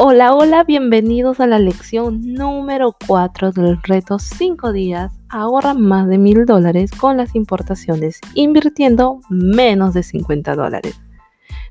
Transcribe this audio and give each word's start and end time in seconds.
Hola, 0.00 0.32
hola, 0.32 0.62
bienvenidos 0.62 1.40
a 1.40 1.48
la 1.48 1.58
lección 1.58 2.20
número 2.32 2.94
4 3.08 3.50
del 3.50 3.82
reto 3.82 4.20
5 4.20 4.72
días. 4.72 5.10
Ahorra 5.28 5.74
más 5.74 6.06
de 6.06 6.18
mil 6.18 6.46
dólares 6.46 6.92
con 6.92 7.16
las 7.16 7.34
importaciones, 7.34 8.20
invirtiendo 8.34 9.18
menos 9.28 9.94
de 9.94 10.04
50 10.04 10.54
dólares. 10.54 11.00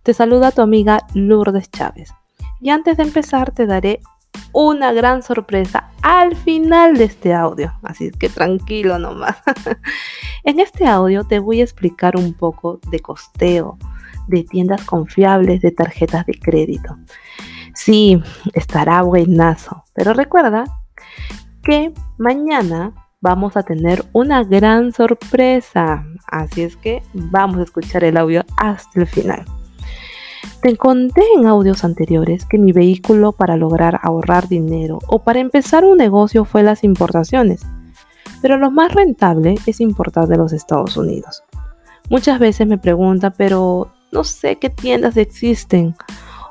Te 0.04 0.14
saluda 0.14 0.52
tu 0.52 0.62
amiga 0.62 1.08
Lourdes 1.14 1.72
Chávez. 1.72 2.14
Y 2.60 2.70
antes 2.70 2.98
de 2.98 3.04
empezar 3.04 3.52
te 3.52 3.66
daré 3.66 4.02
una 4.52 4.92
gran 4.92 5.24
sorpresa 5.24 5.92
al 6.02 6.36
final 6.36 6.98
de 6.98 7.06
este 7.06 7.34
audio, 7.34 7.80
así 7.82 8.12
que 8.12 8.28
tranquilo 8.28 9.00
nomás. 9.00 9.38
en 10.44 10.60
este 10.60 10.86
audio 10.86 11.24
te 11.24 11.40
voy 11.40 11.62
a 11.62 11.64
explicar 11.64 12.18
un 12.18 12.34
poco 12.34 12.82
de 12.92 13.00
costeo, 13.00 13.78
de 14.28 14.44
tiendas 14.44 14.84
confiables, 14.84 15.62
de 15.62 15.72
tarjetas 15.72 16.26
de 16.26 16.34
crédito. 16.34 16.98
Sí, 17.78 18.20
estará 18.54 19.04
buenazo. 19.04 19.84
Pero 19.94 20.14
recuerda 20.14 20.64
que 21.64 21.94
mañana 22.18 22.92
vamos 23.22 23.56
a 23.56 23.62
tener 23.62 24.04
una 24.14 24.44
gran 24.44 24.92
sorpresa. 24.92 26.04
Así 26.26 26.64
es 26.64 26.76
que 26.76 27.04
vamos 27.14 27.60
a 27.60 27.64
escuchar 27.64 28.04
el 28.04 28.18
audio 28.18 28.44
hasta 28.58 29.00
el 29.00 29.06
final. 29.06 29.46
Te 30.64 30.76
conté 30.76 31.22
en 31.36 31.46
audios 31.46 31.84
anteriores 31.84 32.46
que 32.46 32.58
mi 32.58 32.72
vehículo 32.72 33.32
para 33.32 33.56
lograr 33.58 34.00
ahorrar 34.02 34.48
dinero 34.48 34.98
o 35.08 35.24
para 35.24 35.40
empezar 35.40 35.86
un 35.86 35.98
negocio 35.98 36.46
fue 36.46 36.64
las 36.64 36.84
importaciones. 36.84 37.62
Pero 38.42 38.58
lo 38.58 38.72
más 38.72 38.92
rentable 38.92 39.54
es 39.68 39.82
importar 39.82 40.28
de 40.28 40.38
los 40.38 40.52
Estados 40.52 40.98
Unidos. 40.98 41.44
Muchas 42.10 42.40
veces 42.40 42.66
me 42.66 42.80
preguntan, 42.80 43.36
pero 43.38 43.94
no 44.12 44.24
sé 44.24 44.56
qué 44.56 44.72
tiendas 44.72 45.16
existen 45.16 45.96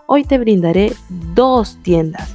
hoy 0.06 0.24
te 0.24 0.38
brindaré 0.38 0.92
dos 1.34 1.76
tiendas. 1.82 2.34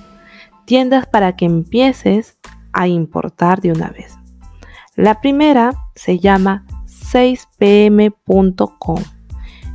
Tiendas 0.66 1.08
para 1.08 1.36
que 1.36 1.46
empieces 1.46 2.38
a 2.74 2.88
importar 2.88 3.62
de 3.62 3.72
una 3.72 3.90
vez. 3.90 4.18
La 4.96 5.22
primera 5.22 5.74
se 5.96 6.20
llama 6.20 6.66
6pm.com. 6.86 9.00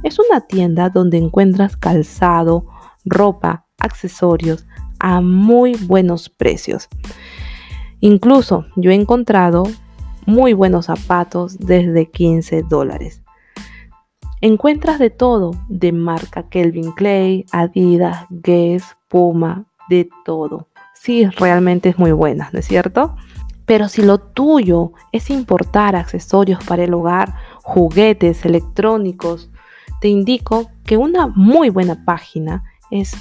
Es 0.03 0.19
una 0.19 0.43
tienda 0.43 0.91
donde 0.91 1.17
encuentras 1.19 1.77
calzado, 1.77 2.67
ropa, 3.05 3.67
accesorios 3.79 4.67
a 4.99 5.21
muy 5.21 5.75
buenos 5.75 6.29
precios. 6.29 6.89
Incluso 8.01 8.67
yo 8.77 8.91
he 8.91 8.95
encontrado 8.95 9.65
muy 10.27 10.53
buenos 10.53 10.87
zapatos 10.87 11.59
desde 11.59 12.11
15 12.11 12.63
dólares. 12.63 13.23
Encuentras 14.47 15.01
de 15.01 15.11
todo, 15.11 15.57
de 15.69 15.91
marca 15.91 16.49
Kelvin 16.49 16.93
Clay, 16.93 17.47
Adidas, 17.51 18.27
Guess, 18.31 18.97
Puma, 19.09 19.65
de 19.89 20.09
todo. 20.25 20.69
Sí, 20.95 21.27
realmente 21.27 21.89
es 21.89 21.99
muy 21.99 22.13
buena, 22.13 22.49
¿no 22.53 22.61
es 22.61 22.67
cierto? 22.67 23.17
Pero 23.65 23.89
si 23.89 24.03
lo 24.03 24.19
tuyo 24.19 24.93
es 25.11 25.31
importar 25.31 25.97
accesorios 25.97 26.63
para 26.63 26.85
el 26.85 26.95
hogar, 26.95 27.35
juguetes, 27.65 28.45
electrónicos, 28.45 29.51
te 30.01 30.07
indico 30.07 30.71
que 30.85 30.97
una 30.97 31.27
muy 31.27 31.69
buena 31.69 32.05
página 32.05 32.63
es 32.93 33.17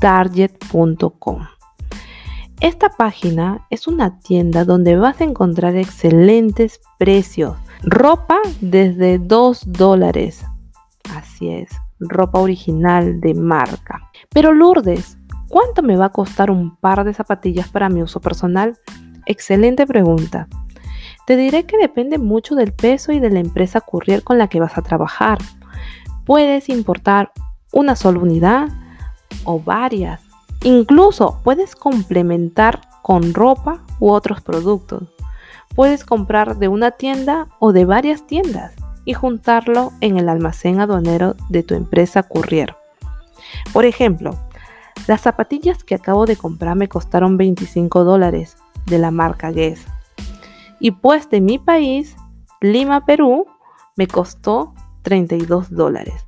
target.com. 0.00 1.46
Esta 2.60 2.88
página 2.88 3.66
es 3.68 3.86
una 3.86 4.18
tienda 4.18 4.64
donde 4.64 4.96
vas 4.96 5.20
a 5.20 5.24
encontrar 5.24 5.76
excelentes 5.76 6.80
precios. 6.98 7.54
Ropa 7.82 8.38
desde 8.62 9.18
2 9.18 9.64
dólares 9.66 10.46
Así 11.10 11.48
es, 11.48 11.68
ropa 12.00 12.40
original 12.40 13.20
de 13.20 13.34
marca. 13.34 14.10
Pero 14.30 14.52
Lourdes, 14.52 15.18
¿cuánto 15.48 15.82
me 15.82 15.96
va 15.96 16.06
a 16.06 16.12
costar 16.12 16.50
un 16.50 16.76
par 16.76 17.04
de 17.04 17.14
zapatillas 17.14 17.68
para 17.68 17.88
mi 17.88 18.02
uso 18.02 18.20
personal? 18.20 18.78
Excelente 19.26 19.86
pregunta. 19.86 20.48
Te 21.26 21.36
diré 21.36 21.64
que 21.64 21.78
depende 21.78 22.18
mucho 22.18 22.54
del 22.54 22.72
peso 22.72 23.12
y 23.12 23.20
de 23.20 23.30
la 23.30 23.40
empresa 23.40 23.80
courier 23.80 24.22
con 24.22 24.38
la 24.38 24.48
que 24.48 24.60
vas 24.60 24.76
a 24.76 24.82
trabajar. 24.82 25.38
Puedes 26.26 26.68
importar 26.68 27.32
una 27.72 27.96
sola 27.96 28.20
unidad 28.20 28.68
o 29.44 29.60
varias. 29.60 30.20
Incluso 30.62 31.40
puedes 31.44 31.76
complementar 31.76 32.80
con 33.02 33.34
ropa 33.34 33.84
u 34.00 34.10
otros 34.10 34.40
productos. 34.40 35.04
Puedes 35.74 36.04
comprar 36.04 36.56
de 36.56 36.68
una 36.68 36.92
tienda 36.92 37.48
o 37.58 37.72
de 37.72 37.84
varias 37.84 38.26
tiendas 38.26 38.74
y 39.04 39.14
juntarlo 39.14 39.92
en 40.00 40.18
el 40.18 40.28
almacén 40.28 40.80
aduanero 40.80 41.36
de 41.48 41.62
tu 41.62 41.74
empresa 41.74 42.22
courier. 42.22 42.76
Por 43.72 43.84
ejemplo, 43.84 44.38
las 45.06 45.20
zapatillas 45.20 45.84
que 45.84 45.94
acabo 45.94 46.26
de 46.26 46.36
comprar 46.36 46.76
me 46.76 46.88
costaron 46.88 47.36
25 47.36 48.04
dólares 48.04 48.56
de 48.86 48.98
la 48.98 49.10
marca 49.10 49.50
Guess. 49.50 49.84
Y 50.80 50.92
pues 50.92 51.28
de 51.30 51.40
mi 51.40 51.58
país, 51.58 52.16
Lima, 52.60 53.04
Perú, 53.04 53.46
me 53.96 54.06
costó 54.06 54.74
32 55.02 55.70
dólares. 55.70 56.26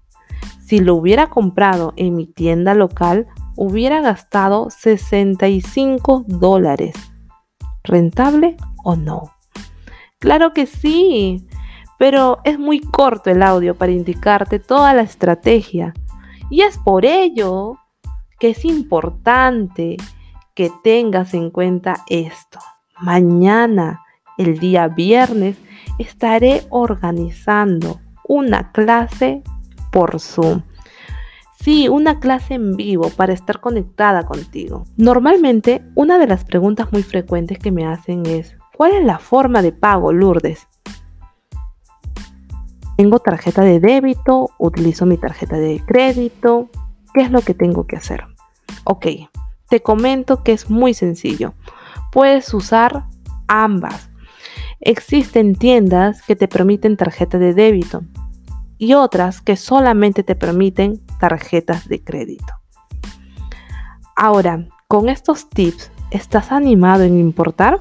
Si 0.65 0.81
lo 0.81 0.95
hubiera 0.95 1.29
comprado 1.29 1.95
en 1.97 2.15
mi 2.15 2.27
tienda 2.27 2.75
local, 2.75 3.27
hubiera 3.57 4.01
gastado 4.01 4.69
65 4.71 6.25
dólares. 6.27 6.95
¿Rentable 7.85 8.57
o 8.85 8.97
no? 8.97 9.33
Claro 10.19 10.53
que 10.53 10.67
sí 10.67 11.47
pero 11.99 12.39
es 12.45 12.59
muy 12.59 12.81
corto 12.81 13.31
el 13.31 13.43
audio 13.43 13.75
para 13.75 13.93
indicarte 13.93 14.59
toda 14.59 14.95
la 14.95 15.03
estrategia. 15.03 15.95
Y 16.51 16.63
es 16.63 16.79
por 16.79 17.05
ello 17.05 17.79
que 18.39 18.51
es 18.51 18.65
importante 18.65 19.97
que 20.55 20.71
tengas 20.83 21.35
en 21.35 21.51
cuenta 21.51 22.05
esto. 22.09 22.59
Mañana, 23.01 24.03
el 24.39 24.59
día 24.59 24.89
viernes, 24.89 25.57
estaré 25.99 26.67
organizando 26.71 28.01
una 28.25 28.73
clase 28.73 29.43
por 29.91 30.21
Zoom. 30.21 30.63
Sí, 31.59 31.89
una 31.89 32.21
clase 32.21 32.55
en 32.55 32.77
vivo 32.77 33.11
para 33.11 33.33
estar 33.33 33.61
conectada 33.61 34.25
contigo. 34.25 34.85
Normalmente, 34.97 35.83
una 35.95 36.19
de 36.19 36.27
las 36.27 36.45
preguntas 36.45 36.93
muy 36.93 37.03
frecuentes 37.03 37.59
que 37.59 37.73
me 37.73 37.87
hacen 37.87 38.25
es, 38.27 38.57
¿cuál 38.77 38.93
es 38.93 39.05
la 39.05 39.19
forma 39.19 39.63
de 39.63 39.73
pago, 39.73 40.13
Lourdes? 40.13 40.69
Tengo 42.97 43.19
tarjeta 43.19 43.63
de 43.63 43.79
débito, 43.79 44.51
utilizo 44.59 45.05
mi 45.05 45.19
tarjeta 45.19 45.57
de 45.57 45.83
crédito. 45.87 46.71
¿Qué 47.13 47.21
es 47.23 47.31
lo 47.31 47.43
que 47.43 47.53
tengo 47.53 47.87
que 47.87 47.97
hacer? 47.97 48.25
Ok, 48.85 49.07
te 49.69 49.83
comento 49.83 50.43
que 50.43 50.53
es 50.53 50.71
muy 50.71 50.95
sencillo. 50.95 51.53
Puedes 52.11 52.53
usar 52.55 53.05
ambas. 53.49 54.09
Existen 54.81 55.55
tiendas 55.55 56.23
que 56.23 56.37
te 56.37 56.49
permiten 56.49 56.97
tarjeta 56.97 57.39
de 57.39 57.53
débito 57.53 58.03
y 58.79 58.95
otras 58.95 59.41
que 59.43 59.57
solamente 59.57 60.23
te 60.23 60.35
permiten 60.35 61.01
tarjetas 61.19 61.89
de 61.89 62.03
crédito. 62.03 62.55
Ahora, 64.15 64.69
con 64.89 65.09
estos 65.09 65.51
tips, 65.51 65.91
¿estás 66.11 66.53
animado 66.53 67.03
en 67.03 67.19
importar? 67.19 67.81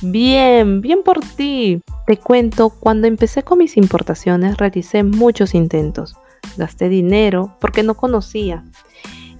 Bien, 0.00 0.80
bien 0.80 1.02
por 1.04 1.20
ti. 1.20 1.80
Te 2.06 2.16
cuento, 2.16 2.70
cuando 2.70 3.06
empecé 3.06 3.42
con 3.42 3.58
mis 3.58 3.76
importaciones 3.76 4.56
realicé 4.56 5.02
muchos 5.04 5.54
intentos. 5.54 6.16
Gasté 6.56 6.88
dinero 6.88 7.56
porque 7.60 7.82
no 7.82 7.94
conocía. 7.94 8.64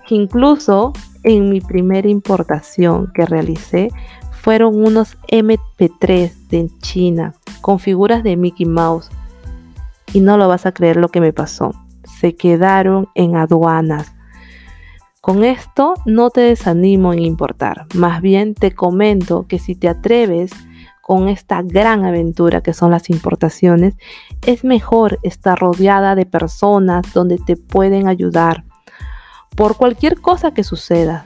Incluso 0.08 0.92
en 1.24 1.48
mi 1.48 1.60
primera 1.60 2.08
importación 2.08 3.10
que 3.14 3.26
realicé 3.26 3.90
fueron 4.30 4.84
unos 4.84 5.16
MP3 5.28 6.32
de 6.48 6.68
China 6.80 7.34
con 7.60 7.78
figuras 7.78 8.22
de 8.22 8.36
Mickey 8.36 8.66
Mouse. 8.66 9.10
Y 10.12 10.20
no 10.20 10.36
lo 10.36 10.48
vas 10.48 10.66
a 10.66 10.72
creer 10.72 10.96
lo 10.96 11.08
que 11.08 11.20
me 11.20 11.32
pasó. 11.32 11.72
Se 12.20 12.34
quedaron 12.34 13.08
en 13.14 13.36
aduanas 13.36 14.12
con 15.22 15.44
esto 15.44 15.94
no 16.04 16.30
te 16.30 16.40
desanimo 16.40 17.12
en 17.12 17.20
importar, 17.20 17.86
más 17.94 18.20
bien 18.20 18.56
te 18.56 18.74
comento 18.74 19.46
que 19.46 19.60
si 19.60 19.76
te 19.76 19.88
atreves 19.88 20.50
con 21.00 21.28
esta 21.28 21.62
gran 21.62 22.04
aventura 22.04 22.60
que 22.60 22.74
son 22.74 22.90
las 22.90 23.08
importaciones, 23.08 23.94
es 24.44 24.64
mejor 24.64 25.20
estar 25.22 25.56
rodeada 25.56 26.16
de 26.16 26.26
personas 26.26 27.12
donde 27.14 27.38
te 27.38 27.56
pueden 27.56 28.08
ayudar 28.08 28.64
por 29.54 29.76
cualquier 29.76 30.20
cosa 30.20 30.54
que 30.54 30.64
suceda. 30.64 31.24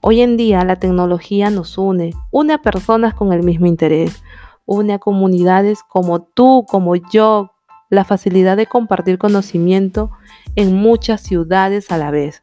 Hoy 0.00 0.22
en 0.22 0.38
día 0.38 0.64
la 0.64 0.76
tecnología 0.76 1.50
nos 1.50 1.76
une, 1.76 2.14
une 2.30 2.54
a 2.54 2.62
personas 2.62 3.12
con 3.12 3.34
el 3.34 3.42
mismo 3.42 3.66
interés, 3.66 4.22
une 4.64 4.94
a 4.94 4.98
comunidades 4.98 5.82
como 5.86 6.22
tú, 6.22 6.64
como 6.66 6.96
yo, 6.96 7.50
la 7.90 8.06
facilidad 8.06 8.56
de 8.56 8.64
compartir 8.64 9.18
conocimiento 9.18 10.12
en 10.56 10.74
muchas 10.74 11.20
ciudades 11.20 11.90
a 11.90 11.98
la 11.98 12.10
vez. 12.10 12.42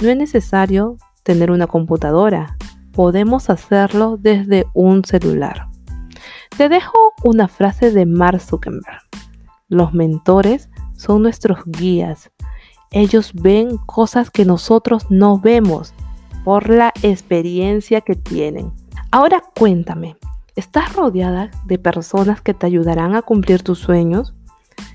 No 0.00 0.08
es 0.08 0.16
necesario 0.16 0.96
tener 1.22 1.50
una 1.50 1.66
computadora, 1.66 2.56
podemos 2.92 3.50
hacerlo 3.50 4.16
desde 4.18 4.66
un 4.74 5.04
celular. 5.04 5.68
Te 6.56 6.68
dejo 6.68 6.98
una 7.24 7.48
frase 7.48 7.90
de 7.90 8.06
Mark 8.06 8.40
Zuckerberg. 8.40 9.02
Los 9.68 9.94
mentores 9.94 10.68
son 10.94 11.22
nuestros 11.22 11.60
guías. 11.64 12.30
Ellos 12.90 13.32
ven 13.34 13.78
cosas 13.78 14.30
que 14.30 14.44
nosotros 14.44 15.06
no 15.08 15.38
vemos 15.38 15.94
por 16.44 16.68
la 16.68 16.92
experiencia 17.02 18.02
que 18.02 18.16
tienen. 18.16 18.72
Ahora 19.10 19.42
cuéntame, 19.54 20.16
¿estás 20.56 20.94
rodeada 20.94 21.50
de 21.64 21.78
personas 21.78 22.40
que 22.40 22.54
te 22.54 22.66
ayudarán 22.66 23.14
a 23.14 23.22
cumplir 23.22 23.62
tus 23.62 23.78
sueños? 23.78 24.34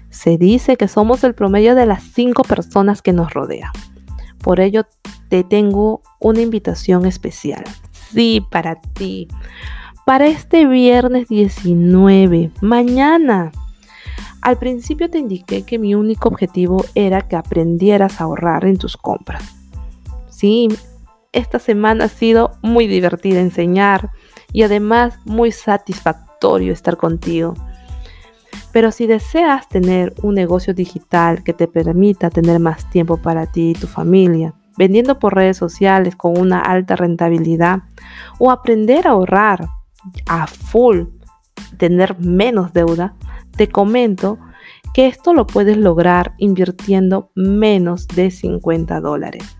Se 0.10 0.38
dice 0.38 0.78
que 0.78 0.88
somos 0.88 1.24
el 1.24 1.34
promedio 1.34 1.76
de 1.76 1.86
las 1.86 2.04
cinco 2.04 2.44
personas 2.44 3.02
que 3.02 3.14
nos 3.14 3.34
rodean. 3.34 3.72
Por 4.42 4.60
ello 4.60 4.86
te 5.30 5.44
tengo 5.44 6.02
una 6.20 6.42
invitación 6.42 7.06
especial. 7.06 7.64
Sí, 8.12 8.46
para 8.50 8.80
ti. 8.82 9.28
Para 10.06 10.28
este 10.28 10.66
viernes 10.66 11.28
19, 11.28 12.52
mañana. 12.62 13.52
Al 14.42 14.58
principio 14.58 15.10
te 15.10 15.18
indiqué 15.18 15.64
que 15.64 15.78
mi 15.78 15.96
único 15.96 16.30
objetivo 16.30 16.86
era 16.96 17.28
que 17.28 17.36
aprendieras 17.36 18.22
a 18.22 18.26
ahorrar 18.26 18.66
en 18.66 18.78
tus 18.78 18.96
compras. 18.96 19.44
Sí, 20.30 20.70
esta 21.34 21.60
semana 21.60 22.06
ha 22.06 22.10
sido 22.10 22.52
muy 22.62 22.88
divertida 22.88 23.42
enseñar 23.42 24.12
y 24.54 24.64
además 24.64 25.20
muy 25.26 25.52
satisfactorio 25.52 26.72
estar 26.72 26.96
contigo. 26.96 27.56
Pero 28.78 28.92
si 28.92 29.08
deseas 29.08 29.68
tener 29.68 30.14
un 30.22 30.36
negocio 30.36 30.72
digital 30.72 31.44
que 31.44 31.52
te 31.52 31.68
permita 31.68 32.30
tener 32.30 32.60
más 32.60 32.88
tiempo 32.92 33.18
para 33.18 33.48
ti 33.48 33.72
y 33.72 33.74
tu 33.74 33.88
familia, 33.88 34.54
vendiendo 34.78 35.18
por 35.18 35.34
redes 35.34 35.58
sociales 35.58 36.16
con 36.16 36.40
una 36.40 36.60
alta 36.60 36.96
rentabilidad 36.96 37.80
o 38.38 38.52
aprender 38.52 39.08
a 39.08 39.14
ahorrar 39.14 39.68
a 40.28 40.46
full, 40.46 41.06
tener 41.78 42.20
menos 42.20 42.72
deuda, 42.72 43.16
te 43.56 43.68
comento 43.68 44.38
que 44.94 45.08
esto 45.08 45.34
lo 45.34 45.48
puedes 45.48 45.78
lograr 45.78 46.36
invirtiendo 46.38 47.32
menos 47.34 48.08
de 48.08 48.30
50 48.30 49.02
dólares. 49.02 49.58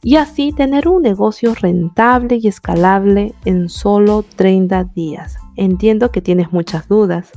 Y 0.00 0.14
así 0.14 0.52
tener 0.52 0.86
un 0.86 1.02
negocio 1.02 1.56
rentable 1.56 2.38
y 2.40 2.46
escalable 2.46 3.34
en 3.44 3.68
solo 3.68 4.24
30 4.36 4.84
días. 4.94 5.38
Entiendo 5.56 6.12
que 6.12 6.22
tienes 6.22 6.52
muchas 6.52 6.86
dudas 6.86 7.32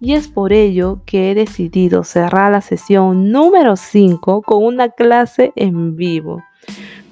y 0.00 0.14
es 0.14 0.28
por 0.28 0.52
ello 0.52 1.02
que 1.04 1.30
he 1.30 1.34
decidido 1.34 2.04
cerrar 2.04 2.52
la 2.52 2.62
sesión 2.62 3.30
número 3.30 3.76
5 3.76 4.42
con 4.42 4.64
una 4.64 4.88
clase 4.88 5.52
en 5.56 5.94
vivo, 5.94 6.42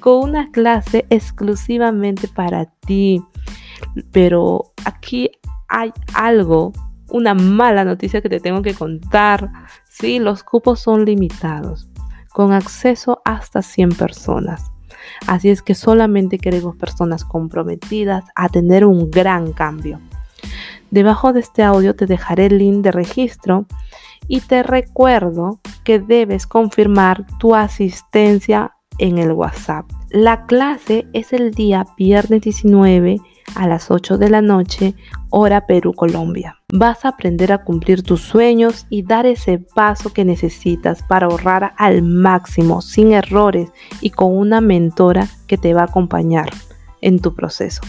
con 0.00 0.30
una 0.30 0.50
clase 0.50 1.06
exclusivamente 1.10 2.28
para 2.28 2.64
ti. 2.64 3.22
Pero 4.10 4.72
aquí 4.86 5.30
hay 5.68 5.92
algo, 6.14 6.72
una 7.10 7.34
mala 7.34 7.84
noticia 7.84 8.22
que 8.22 8.30
te 8.30 8.40
tengo 8.40 8.62
que 8.62 8.74
contar. 8.74 9.50
Sí, 9.84 10.18
los 10.18 10.42
cupos 10.42 10.80
son 10.80 11.04
limitados, 11.04 11.90
con 12.32 12.52
acceso 12.52 13.20
hasta 13.26 13.60
100 13.60 13.90
personas. 13.90 14.72
Así 15.26 15.50
es 15.50 15.62
que 15.62 15.74
solamente 15.74 16.38
queremos 16.38 16.76
personas 16.76 17.24
comprometidas 17.24 18.24
a 18.34 18.48
tener 18.48 18.86
un 18.86 19.10
gran 19.10 19.52
cambio. 19.52 20.00
Debajo 20.90 21.32
de 21.32 21.40
este 21.40 21.62
audio 21.62 21.94
te 21.94 22.06
dejaré 22.06 22.46
el 22.46 22.58
link 22.58 22.82
de 22.82 22.92
registro 22.92 23.66
y 24.26 24.40
te 24.40 24.62
recuerdo 24.62 25.60
que 25.84 25.98
debes 25.98 26.46
confirmar 26.46 27.26
tu 27.38 27.54
asistencia 27.54 28.74
en 28.98 29.18
el 29.18 29.32
WhatsApp. 29.32 29.86
La 30.10 30.46
clase 30.46 31.06
es 31.12 31.32
el 31.32 31.52
día 31.52 31.86
viernes 31.96 32.42
19 32.42 33.18
a 33.54 33.66
las 33.66 33.90
8 33.90 34.18
de 34.18 34.30
la 34.30 34.42
noche, 34.42 34.94
hora 35.30 35.66
Perú, 35.66 35.92
Colombia. 35.94 36.56
Vas 36.72 37.04
a 37.04 37.10
aprender 37.10 37.52
a 37.52 37.64
cumplir 37.64 38.02
tus 38.02 38.20
sueños 38.20 38.86
y 38.90 39.02
dar 39.02 39.26
ese 39.26 39.58
paso 39.58 40.12
que 40.12 40.24
necesitas 40.24 41.02
para 41.02 41.26
ahorrar 41.26 41.72
al 41.76 42.02
máximo, 42.02 42.82
sin 42.82 43.12
errores 43.12 43.70
y 44.00 44.10
con 44.10 44.36
una 44.36 44.60
mentora 44.60 45.28
que 45.46 45.58
te 45.58 45.74
va 45.74 45.82
a 45.82 45.86
acompañar 45.86 46.50
en 47.00 47.20
tu 47.20 47.34
proceso. 47.34 47.82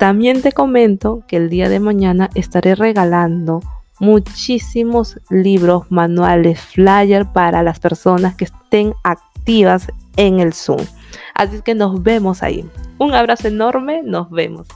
También 0.00 0.40
te 0.40 0.52
comento 0.52 1.24
que 1.28 1.36
el 1.36 1.50
día 1.50 1.68
de 1.68 1.78
mañana 1.78 2.30
estaré 2.34 2.74
regalando 2.74 3.60
muchísimos 3.98 5.20
libros, 5.28 5.90
manuales, 5.90 6.58
flyers 6.58 7.28
para 7.34 7.62
las 7.62 7.80
personas 7.80 8.34
que 8.34 8.46
estén 8.46 8.94
activas 9.04 9.88
en 10.16 10.40
el 10.40 10.54
Zoom. 10.54 10.80
Así 11.34 11.60
que 11.60 11.74
nos 11.74 12.02
vemos 12.02 12.42
ahí. 12.42 12.64
Un 12.96 13.12
abrazo 13.12 13.48
enorme, 13.48 14.00
nos 14.02 14.30
vemos. 14.30 14.66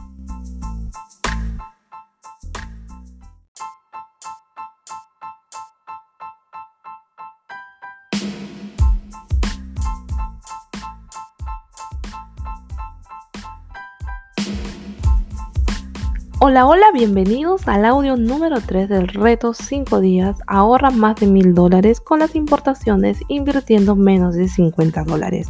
Hola, 16.46 16.66
hola, 16.66 16.88
bienvenidos 16.92 17.66
al 17.68 17.86
audio 17.86 18.18
número 18.18 18.60
3 18.60 18.90
del 18.90 19.08
reto 19.08 19.54
5 19.54 20.00
días. 20.00 20.36
Ahorra 20.46 20.90
más 20.90 21.16
de 21.16 21.26
mil 21.26 21.54
dólares 21.54 22.02
con 22.02 22.18
las 22.18 22.34
importaciones 22.34 23.16
invirtiendo 23.28 23.96
menos 23.96 24.34
de 24.34 24.48
50 24.48 25.04
dólares. 25.04 25.48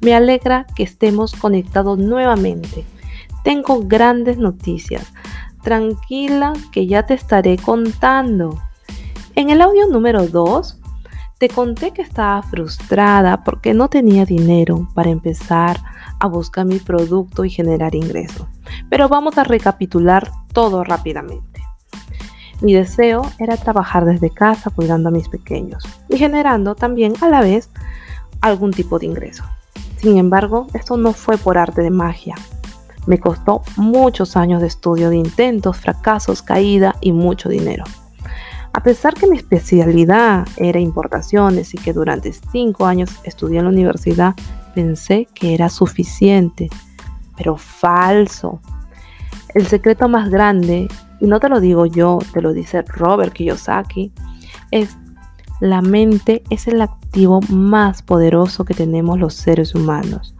Me 0.00 0.14
alegra 0.14 0.64
que 0.74 0.82
estemos 0.82 1.34
conectados 1.34 1.98
nuevamente. 1.98 2.86
Tengo 3.44 3.82
grandes 3.82 4.38
noticias. 4.38 5.12
Tranquila 5.62 6.54
que 6.72 6.86
ya 6.86 7.04
te 7.04 7.12
estaré 7.12 7.58
contando. 7.58 8.58
En 9.34 9.50
el 9.50 9.60
audio 9.60 9.88
número 9.88 10.26
2 10.26 10.80
te 11.36 11.50
conté 11.50 11.90
que 11.90 12.00
estaba 12.00 12.42
frustrada 12.42 13.44
porque 13.44 13.74
no 13.74 13.88
tenía 13.88 14.24
dinero 14.24 14.88
para 14.94 15.10
empezar 15.10 15.78
a 16.20 16.26
buscar 16.26 16.66
mi 16.66 16.78
producto 16.78 17.44
y 17.44 17.50
generar 17.50 17.94
ingresos. 17.94 18.46
Pero 18.90 19.08
vamos 19.08 19.38
a 19.38 19.44
recapitular 19.44 20.30
todo 20.52 20.84
rápidamente. 20.84 21.62
Mi 22.60 22.74
deseo 22.74 23.22
era 23.38 23.56
trabajar 23.56 24.04
desde 24.04 24.30
casa 24.30 24.70
cuidando 24.70 25.10
a 25.10 25.12
mis 25.12 25.28
pequeños 25.28 25.84
y 26.08 26.18
generando 26.18 26.74
también 26.74 27.14
a 27.20 27.28
la 27.28 27.40
vez 27.40 27.70
algún 28.40 28.72
tipo 28.72 28.98
de 28.98 29.06
ingreso. 29.06 29.44
Sin 29.98 30.18
embargo, 30.18 30.66
esto 30.74 30.96
no 30.96 31.12
fue 31.12 31.36
por 31.38 31.58
arte 31.58 31.82
de 31.82 31.90
magia. 31.90 32.34
Me 33.06 33.18
costó 33.18 33.62
muchos 33.76 34.36
años 34.36 34.60
de 34.60 34.66
estudio, 34.66 35.08
de 35.10 35.16
intentos, 35.16 35.76
fracasos, 35.76 36.42
caída 36.42 36.96
y 37.00 37.12
mucho 37.12 37.48
dinero. 37.48 37.84
A 38.72 38.82
pesar 38.82 39.14
que 39.14 39.26
mi 39.26 39.36
especialidad 39.36 40.46
era 40.56 40.78
importaciones 40.78 41.74
y 41.74 41.78
que 41.78 41.92
durante 41.92 42.32
cinco 42.32 42.86
años 42.86 43.10
estudié 43.24 43.58
en 43.58 43.64
la 43.64 43.70
universidad, 43.70 44.34
pensé 44.78 45.26
que 45.34 45.54
era 45.54 45.70
suficiente, 45.70 46.70
pero 47.36 47.56
falso. 47.56 48.60
El 49.52 49.66
secreto 49.66 50.08
más 50.08 50.30
grande, 50.30 50.86
y 51.20 51.26
no 51.26 51.40
te 51.40 51.48
lo 51.48 51.58
digo 51.58 51.84
yo, 51.84 52.20
te 52.32 52.40
lo 52.40 52.52
dice 52.52 52.82
Robert 52.82 53.32
Kiyosaki, 53.32 54.12
es 54.70 54.96
la 55.58 55.82
mente 55.82 56.44
es 56.48 56.68
el 56.68 56.80
activo 56.80 57.40
más 57.48 58.02
poderoso 58.02 58.64
que 58.64 58.74
tenemos 58.74 59.18
los 59.18 59.34
seres 59.34 59.74
humanos. 59.74 60.36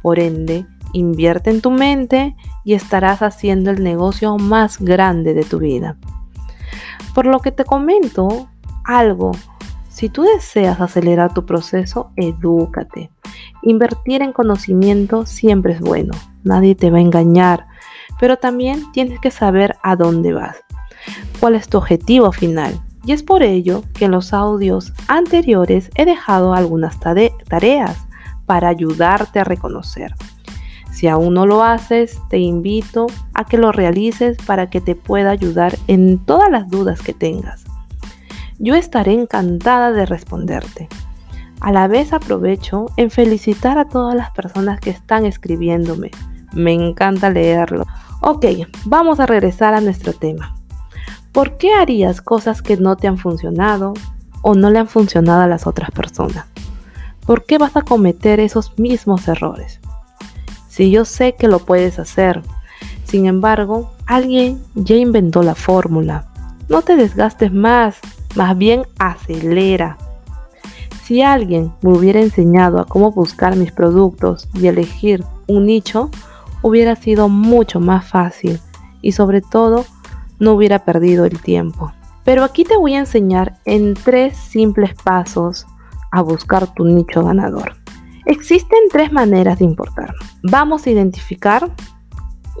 Por 0.00 0.18
ende, 0.18 0.64
invierte 0.94 1.50
en 1.50 1.60
tu 1.60 1.70
mente 1.70 2.34
y 2.64 2.72
estarás 2.72 3.20
haciendo 3.20 3.70
el 3.70 3.84
negocio 3.84 4.38
más 4.38 4.78
grande 4.78 5.34
de 5.34 5.44
tu 5.44 5.58
vida. 5.58 5.98
Por 7.14 7.26
lo 7.26 7.40
que 7.40 7.52
te 7.52 7.66
comento 7.66 8.48
algo, 8.84 9.32
si 9.92 10.08
tú 10.08 10.22
deseas 10.22 10.80
acelerar 10.80 11.34
tu 11.34 11.44
proceso, 11.44 12.10
edúcate. 12.16 13.10
Invertir 13.62 14.22
en 14.22 14.32
conocimiento 14.32 15.26
siempre 15.26 15.74
es 15.74 15.80
bueno, 15.80 16.14
nadie 16.44 16.74
te 16.74 16.90
va 16.90 16.98
a 16.98 17.02
engañar, 17.02 17.66
pero 18.18 18.38
también 18.38 18.90
tienes 18.92 19.20
que 19.20 19.30
saber 19.30 19.76
a 19.82 19.94
dónde 19.96 20.32
vas, 20.32 20.56
cuál 21.40 21.56
es 21.56 21.68
tu 21.68 21.76
objetivo 21.76 22.32
final. 22.32 22.80
Y 23.04 23.12
es 23.12 23.22
por 23.22 23.42
ello 23.42 23.82
que 23.94 24.06
en 24.06 24.12
los 24.12 24.32
audios 24.32 24.92
anteriores 25.08 25.90
he 25.94 26.06
dejado 26.06 26.54
algunas 26.54 26.98
tareas 27.00 27.98
para 28.46 28.68
ayudarte 28.68 29.40
a 29.40 29.44
reconocer. 29.44 30.14
Si 30.90 31.08
aún 31.08 31.34
no 31.34 31.46
lo 31.46 31.64
haces, 31.64 32.18
te 32.30 32.38
invito 32.38 33.08
a 33.34 33.44
que 33.44 33.58
lo 33.58 33.72
realices 33.72 34.38
para 34.46 34.70
que 34.70 34.80
te 34.80 34.94
pueda 34.94 35.30
ayudar 35.30 35.76
en 35.86 36.18
todas 36.18 36.50
las 36.50 36.68
dudas 36.68 37.02
que 37.02 37.12
tengas. 37.12 37.64
Yo 38.58 38.74
estaré 38.74 39.12
encantada 39.12 39.92
de 39.92 40.06
responderte. 40.06 40.88
A 41.60 41.72
la 41.72 41.86
vez 41.88 42.12
aprovecho 42.12 42.86
en 42.96 43.10
felicitar 43.10 43.78
a 43.78 43.84
todas 43.84 44.14
las 44.14 44.30
personas 44.30 44.80
que 44.80 44.90
están 44.90 45.26
escribiéndome. 45.26 46.10
Me 46.52 46.72
encanta 46.72 47.30
leerlo. 47.30 47.86
Ok, 48.20 48.46
vamos 48.84 49.20
a 49.20 49.26
regresar 49.26 49.74
a 49.74 49.80
nuestro 49.80 50.12
tema. 50.12 50.56
¿Por 51.32 51.56
qué 51.56 51.72
harías 51.72 52.20
cosas 52.20 52.62
que 52.62 52.76
no 52.76 52.96
te 52.96 53.08
han 53.08 53.16
funcionado 53.16 53.94
o 54.42 54.54
no 54.54 54.70
le 54.70 54.80
han 54.80 54.88
funcionado 54.88 55.42
a 55.42 55.46
las 55.46 55.66
otras 55.66 55.90
personas? 55.90 56.46
¿Por 57.26 57.46
qué 57.46 57.58
vas 57.58 57.76
a 57.76 57.82
cometer 57.82 58.40
esos 58.40 58.78
mismos 58.78 59.28
errores? 59.28 59.80
Si 60.68 60.90
yo 60.90 61.04
sé 61.04 61.34
que 61.34 61.48
lo 61.48 61.60
puedes 61.60 61.98
hacer, 61.98 62.42
sin 63.04 63.26
embargo, 63.26 63.92
alguien 64.06 64.62
ya 64.74 64.96
inventó 64.96 65.42
la 65.42 65.54
fórmula. 65.54 66.26
No 66.68 66.82
te 66.82 66.96
desgastes 66.96 67.52
más, 67.52 68.00
más 68.34 68.56
bien 68.56 68.84
acelera. 68.98 69.98
Si 71.04 71.22
alguien 71.22 71.72
me 71.82 71.92
hubiera 71.92 72.20
enseñado 72.20 72.80
a 72.80 72.86
cómo 72.86 73.10
buscar 73.10 73.56
mis 73.56 73.72
productos 73.72 74.48
y 74.54 74.68
elegir 74.68 75.24
un 75.46 75.66
nicho, 75.66 76.10
hubiera 76.62 76.96
sido 76.96 77.28
mucho 77.28 77.80
más 77.80 78.06
fácil 78.08 78.60
y 79.02 79.12
sobre 79.12 79.40
todo 79.40 79.84
no 80.38 80.52
hubiera 80.52 80.84
perdido 80.84 81.24
el 81.24 81.40
tiempo. 81.40 81.92
Pero 82.24 82.44
aquí 82.44 82.64
te 82.64 82.76
voy 82.76 82.94
a 82.94 83.00
enseñar 83.00 83.58
en 83.64 83.94
tres 83.94 84.36
simples 84.36 84.94
pasos 84.94 85.66
a 86.12 86.22
buscar 86.22 86.72
tu 86.72 86.84
nicho 86.84 87.24
ganador. 87.24 87.74
Existen 88.26 88.78
tres 88.90 89.12
maneras 89.12 89.58
de 89.58 89.64
importar. 89.64 90.14
Vamos 90.42 90.86
a 90.86 90.90
identificar 90.90 91.68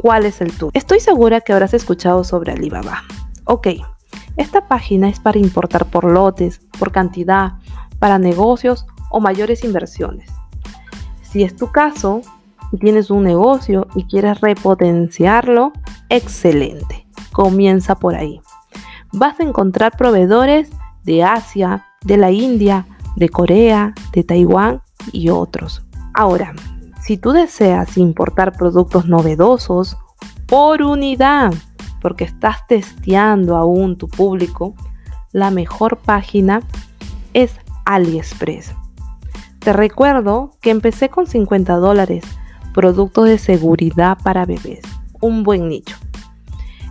cuál 0.00 0.26
es 0.26 0.40
el 0.40 0.52
tuyo. 0.52 0.72
Estoy 0.74 0.98
segura 0.98 1.40
que 1.40 1.52
habrás 1.52 1.74
escuchado 1.74 2.24
sobre 2.24 2.52
Alibaba. 2.52 3.04
Ok, 3.44 3.68
esta 4.36 4.68
página 4.68 5.08
es 5.08 5.20
para 5.20 5.38
importar 5.38 5.86
por 5.86 6.04
lotes, 6.04 6.60
por 6.78 6.92
cantidad, 6.92 7.54
para 7.98 8.18
negocios 8.18 8.86
o 9.10 9.20
mayores 9.20 9.64
inversiones. 9.64 10.30
Si 11.22 11.42
es 11.42 11.56
tu 11.56 11.70
caso 11.70 12.22
tienes 12.78 13.10
un 13.10 13.24
negocio 13.24 13.86
y 13.94 14.04
quieres 14.04 14.40
repotenciarlo, 14.40 15.72
excelente. 16.08 17.06
Comienza 17.32 17.96
por 17.96 18.14
ahí. 18.14 18.40
Vas 19.12 19.38
a 19.40 19.42
encontrar 19.42 19.96
proveedores 19.96 20.70
de 21.04 21.22
Asia, 21.22 21.86
de 22.02 22.16
la 22.16 22.30
India, 22.30 22.86
de 23.16 23.28
Corea, 23.28 23.94
de 24.12 24.24
Taiwán 24.24 24.82
y 25.12 25.28
otros. 25.28 25.82
Ahora, 26.14 26.54
si 27.02 27.16
tú 27.18 27.32
deseas 27.32 27.96
importar 27.98 28.52
productos 28.52 29.06
novedosos 29.06 29.96
por 30.46 30.82
unidad, 30.82 31.52
porque 32.02 32.24
estás 32.24 32.66
testeando 32.66 33.56
aún 33.56 33.96
tu 33.96 34.08
público, 34.08 34.74
la 35.30 35.50
mejor 35.50 35.98
página 35.98 36.60
es 37.32 37.54
AliExpress. 37.84 38.74
Te 39.60 39.72
recuerdo 39.72 40.50
que 40.60 40.70
empecé 40.70 41.08
con 41.08 41.28
50 41.28 41.76
dólares, 41.76 42.24
productos 42.74 43.26
de 43.26 43.38
seguridad 43.38 44.18
para 44.22 44.44
bebés, 44.44 44.80
un 45.20 45.44
buen 45.44 45.68
nicho. 45.68 45.96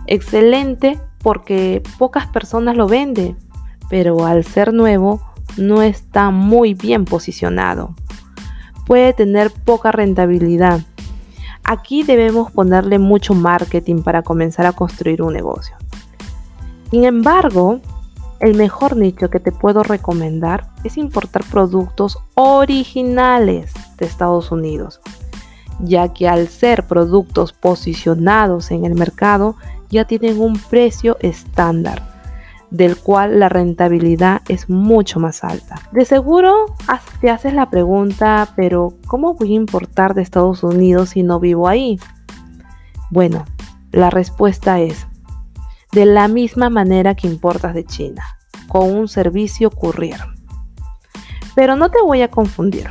Excelente 0.06 0.98
porque 1.18 1.82
pocas 1.98 2.26
personas 2.26 2.76
lo 2.76 2.88
venden, 2.88 3.36
pero 3.90 4.24
al 4.24 4.44
ser 4.44 4.72
nuevo 4.72 5.20
no 5.58 5.82
está 5.82 6.30
muy 6.30 6.72
bien 6.72 7.04
posicionado. 7.04 7.94
Puede 8.86 9.12
tener 9.12 9.50
poca 9.50 9.92
rentabilidad. 9.92 10.80
Aquí 11.64 12.02
debemos 12.02 12.50
ponerle 12.50 12.98
mucho 12.98 13.34
marketing 13.34 14.02
para 14.02 14.22
comenzar 14.22 14.66
a 14.66 14.72
construir 14.72 15.22
un 15.22 15.32
negocio. 15.32 15.76
Sin 16.90 17.04
embargo, 17.04 17.80
el 18.40 18.54
mejor 18.54 18.96
nicho 18.96 19.30
que 19.30 19.40
te 19.40 19.52
puedo 19.52 19.82
recomendar 19.82 20.68
es 20.84 20.96
importar 20.96 21.44
productos 21.44 22.18
originales 22.34 23.72
de 23.96 24.06
Estados 24.06 24.50
Unidos, 24.50 25.00
ya 25.78 26.12
que 26.12 26.28
al 26.28 26.48
ser 26.48 26.86
productos 26.86 27.52
posicionados 27.52 28.70
en 28.70 28.84
el 28.84 28.94
mercado 28.94 29.56
ya 29.90 30.04
tienen 30.04 30.40
un 30.40 30.58
precio 30.58 31.16
estándar 31.20 32.11
del 32.72 32.96
cual 32.96 33.38
la 33.38 33.50
rentabilidad 33.50 34.40
es 34.48 34.70
mucho 34.70 35.20
más 35.20 35.44
alta. 35.44 35.76
De 35.92 36.06
seguro 36.06 36.74
te 37.20 37.28
haces 37.28 37.52
la 37.52 37.68
pregunta, 37.68 38.48
pero 38.56 38.94
¿cómo 39.06 39.34
voy 39.34 39.52
a 39.52 39.56
importar 39.56 40.14
de 40.14 40.22
Estados 40.22 40.64
Unidos 40.64 41.10
si 41.10 41.22
no 41.22 41.38
vivo 41.38 41.68
ahí? 41.68 42.00
Bueno, 43.10 43.44
la 43.90 44.08
respuesta 44.08 44.80
es, 44.80 45.06
de 45.92 46.06
la 46.06 46.28
misma 46.28 46.70
manera 46.70 47.14
que 47.14 47.28
importas 47.28 47.74
de 47.74 47.84
China, 47.84 48.24
con 48.68 48.90
un 48.90 49.06
servicio 49.06 49.70
courier. 49.70 50.20
Pero 51.54 51.76
no 51.76 51.90
te 51.90 52.00
voy 52.00 52.22
a 52.22 52.30
confundir. 52.30 52.88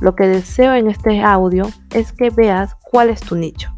Lo 0.00 0.16
que 0.16 0.26
deseo 0.26 0.74
en 0.74 0.88
este 0.90 1.22
audio 1.22 1.70
es 1.94 2.10
que 2.10 2.30
veas 2.30 2.74
cuál 2.90 3.10
es 3.10 3.20
tu 3.20 3.36
nicho, 3.36 3.72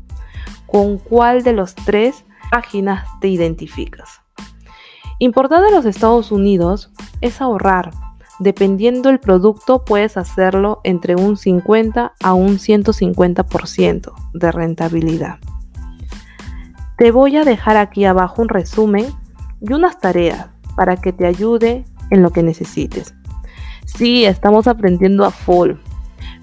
con 0.65 0.97
cuál 0.97 1.43
de 1.43 1.53
los 1.53 1.75
tres 1.75 2.25
páginas 2.51 3.07
te 3.21 3.29
identificas. 3.29 4.22
Importar 5.23 5.63
de 5.63 5.71
los 5.71 5.85
Estados 5.85 6.33
Unidos 6.33 6.91
es 7.21 7.41
ahorrar. 7.41 7.93
Dependiendo 8.41 9.09
del 9.09 9.21
producto 9.21 9.85
puedes 9.85 10.17
hacerlo 10.17 10.81
entre 10.83 11.15
un 11.15 11.37
50 11.37 12.15
a 12.21 12.35
un 12.35 12.59
150% 12.59 14.13
de 14.35 14.51
rentabilidad. 14.51 15.39
Te 16.99 17.13
voy 17.13 17.37
a 17.37 17.45
dejar 17.45 17.77
aquí 17.77 18.05
abajo 18.05 18.43
un 18.43 18.49
resumen 18.49 19.07
y 19.61 19.73
unas 19.73 20.01
tareas 20.01 20.49
para 20.75 20.97
que 20.97 21.13
te 21.13 21.25
ayude 21.25 21.85
en 22.11 22.21
lo 22.21 22.31
que 22.31 22.43
necesites. 22.43 23.15
Sí, 23.85 24.25
estamos 24.25 24.67
aprendiendo 24.67 25.25
a 25.25 25.31
full, 25.31 25.75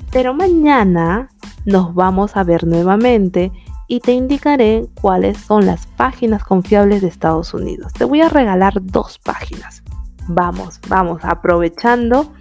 pero 0.10 0.34
mañana 0.34 1.28
nos 1.66 1.94
vamos 1.94 2.38
a 2.38 2.46
ver 2.46 2.66
nuevamente 2.66 3.52
y 3.90 4.00
te 4.00 4.14
indicaré 4.14 4.86
cuáles 5.02 5.38
son 5.40 5.66
las 5.66 5.88
páginas 5.88 6.44
confiables 6.44 7.02
de 7.02 7.10
Estados 7.10 7.54
Unidos. 7.54 7.92
Te 7.92 8.06
voy 8.06 8.22
a 8.22 8.30
regalar 8.30 8.76
dos 8.82 9.18
páginas. 9.18 9.84
Vamos, 10.28 10.80
vamos, 10.88 11.26
aprovechando 11.26 12.32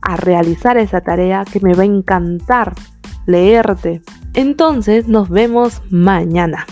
a 0.00 0.16
realizar 0.16 0.78
esa 0.78 1.02
tarea 1.02 1.44
que 1.44 1.60
me 1.60 1.74
va 1.74 1.82
a 1.82 1.86
encantar 1.86 2.72
leerte. 3.26 4.00
Entonces 4.32 5.06
nos 5.06 5.28
vemos 5.28 5.82
mañana. 5.90 6.66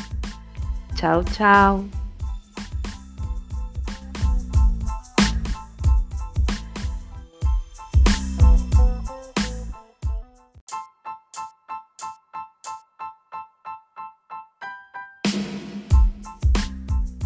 Chao, 0.95 1.23
chao. 1.23 2.06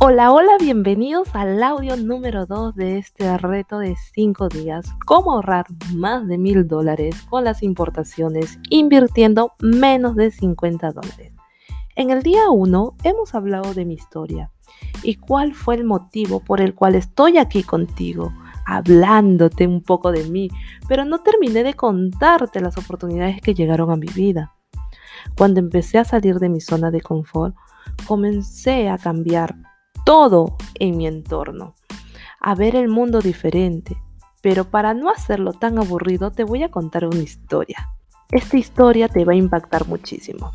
Hola, 0.02 0.32
hola, 0.32 0.52
bienvenidos 0.58 1.28
al 1.34 1.62
audio 1.62 1.94
número 1.94 2.46
2 2.46 2.74
de 2.74 2.96
este 2.96 3.36
reto 3.36 3.78
de 3.78 3.96
5 4.14 4.48
días. 4.48 4.86
Cómo 5.04 5.32
ahorrar 5.32 5.66
más 5.92 6.26
de 6.26 6.38
mil 6.38 6.66
dólares 6.66 7.20
con 7.28 7.44
las 7.44 7.62
importaciones 7.62 8.58
invirtiendo 8.70 9.52
menos 9.60 10.16
de 10.16 10.30
50 10.30 10.92
dólares. 10.92 11.34
En 11.96 12.08
el 12.08 12.22
día 12.22 12.48
1 12.48 12.96
hemos 13.04 13.34
hablado 13.34 13.74
de 13.74 13.84
mi 13.84 13.92
historia 13.92 14.50
y 15.02 15.16
cuál 15.16 15.52
fue 15.52 15.74
el 15.74 15.84
motivo 15.84 16.40
por 16.40 16.62
el 16.62 16.74
cual 16.74 16.94
estoy 16.94 17.36
aquí 17.36 17.62
contigo, 17.62 18.32
hablándote 18.64 19.66
un 19.66 19.82
poco 19.82 20.12
de 20.12 20.24
mí, 20.24 20.48
pero 20.88 21.04
no 21.04 21.18
terminé 21.18 21.62
de 21.62 21.74
contarte 21.74 22.60
las 22.60 22.78
oportunidades 22.78 23.42
que 23.42 23.52
llegaron 23.52 23.90
a 23.90 23.96
mi 23.96 24.06
vida. 24.06 24.54
Cuando 25.36 25.60
empecé 25.60 25.98
a 25.98 26.06
salir 26.06 26.38
de 26.38 26.48
mi 26.48 26.62
zona 26.62 26.90
de 26.90 27.02
confort, 27.02 27.54
comencé 28.06 28.88
a 28.88 28.96
cambiar 28.96 29.56
todo 30.10 30.56
en 30.74 30.96
mi 30.96 31.06
entorno, 31.06 31.76
a 32.40 32.56
ver 32.56 32.74
el 32.74 32.88
mundo 32.88 33.20
diferente. 33.20 33.96
Pero 34.42 34.64
para 34.64 34.92
no 34.92 35.08
hacerlo 35.08 35.52
tan 35.52 35.78
aburrido, 35.78 36.32
te 36.32 36.42
voy 36.42 36.64
a 36.64 36.68
contar 36.68 37.04
una 37.04 37.20
historia. 37.20 37.90
Esta 38.32 38.56
historia 38.56 39.06
te 39.06 39.24
va 39.24 39.34
a 39.34 39.36
impactar 39.36 39.86
muchísimo. 39.86 40.50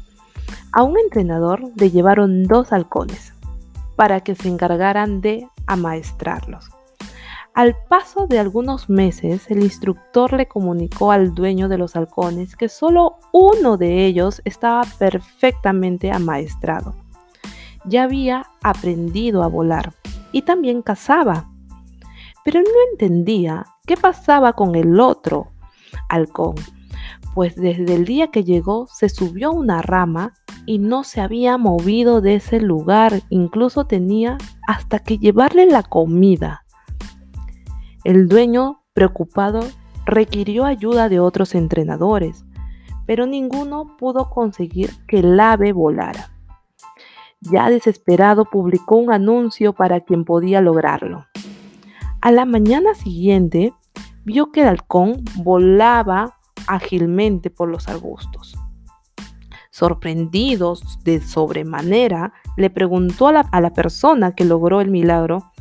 A 0.73 0.83
un 0.83 0.99
entrenador 0.99 1.71
le 1.77 1.89
llevaron 1.89 2.43
dos 2.43 2.73
halcones 2.73 3.33
para 3.95 4.19
que 4.19 4.35
se 4.35 4.49
encargaran 4.49 5.21
de 5.21 5.47
amaestrarlos. 5.67 6.69
Al 7.53 7.77
paso 7.87 8.27
de 8.27 8.39
algunos 8.39 8.89
meses, 8.89 9.49
el 9.49 9.63
instructor 9.63 10.33
le 10.33 10.49
comunicó 10.49 11.13
al 11.13 11.33
dueño 11.33 11.69
de 11.69 11.77
los 11.77 11.95
halcones 11.95 12.57
que 12.57 12.67
solo 12.67 13.19
uno 13.31 13.77
de 13.77 14.05
ellos 14.05 14.41
estaba 14.43 14.81
perfectamente 14.99 16.11
amaestrado 16.11 17.04
ya 17.87 18.03
había 18.03 18.47
aprendido 18.63 19.43
a 19.43 19.47
volar 19.47 19.93
y 20.31 20.41
también 20.43 20.81
cazaba. 20.81 21.49
Pero 22.43 22.61
no 22.61 22.91
entendía 22.91 23.65
qué 23.85 23.97
pasaba 23.97 24.53
con 24.53 24.75
el 24.75 24.99
otro 24.99 25.51
halcón, 26.09 26.55
pues 27.33 27.55
desde 27.55 27.95
el 27.95 28.05
día 28.05 28.27
que 28.27 28.43
llegó 28.43 28.87
se 28.87 29.09
subió 29.09 29.49
a 29.49 29.53
una 29.53 29.81
rama 29.81 30.33
y 30.65 30.79
no 30.79 31.03
se 31.03 31.21
había 31.21 31.57
movido 31.57 32.21
de 32.21 32.35
ese 32.35 32.59
lugar, 32.59 33.21
incluso 33.29 33.85
tenía 33.85 34.37
hasta 34.67 34.99
que 34.99 35.17
llevarle 35.17 35.65
la 35.65 35.83
comida. 35.83 36.65
El 38.03 38.27
dueño, 38.27 38.81
preocupado, 38.93 39.61
requirió 40.05 40.65
ayuda 40.65 41.09
de 41.09 41.19
otros 41.19 41.55
entrenadores, 41.55 42.45
pero 43.05 43.25
ninguno 43.25 43.95
pudo 43.97 44.29
conseguir 44.29 44.91
que 45.07 45.19
el 45.19 45.39
ave 45.39 45.73
volara. 45.73 46.34
Ya 47.51 47.69
desesperado 47.69 48.45
publicó 48.45 48.97
un 48.97 49.11
anuncio 49.11 49.73
para 49.73 50.01
quien 50.01 50.25
podía 50.25 50.61
lograrlo. 50.61 51.25
A 52.21 52.31
la 52.31 52.45
mañana 52.45 52.93
siguiente 52.95 53.73
vio 54.23 54.51
que 54.51 54.61
el 54.61 54.67
halcón 54.67 55.23
volaba 55.35 56.37
ágilmente 56.67 57.49
por 57.49 57.69
los 57.69 57.87
arbustos. 57.87 58.57
Sorprendidos 59.69 60.99
de 61.03 61.21
sobremanera, 61.21 62.33
le 62.57 62.69
preguntó 62.69 63.27
a 63.27 63.31
la, 63.33 63.39
a 63.41 63.61
la, 63.61 63.73
persona 63.73 64.33
que 64.33 64.45
logró 64.45 64.81
el 64.81 64.89
milagro, 64.89 65.51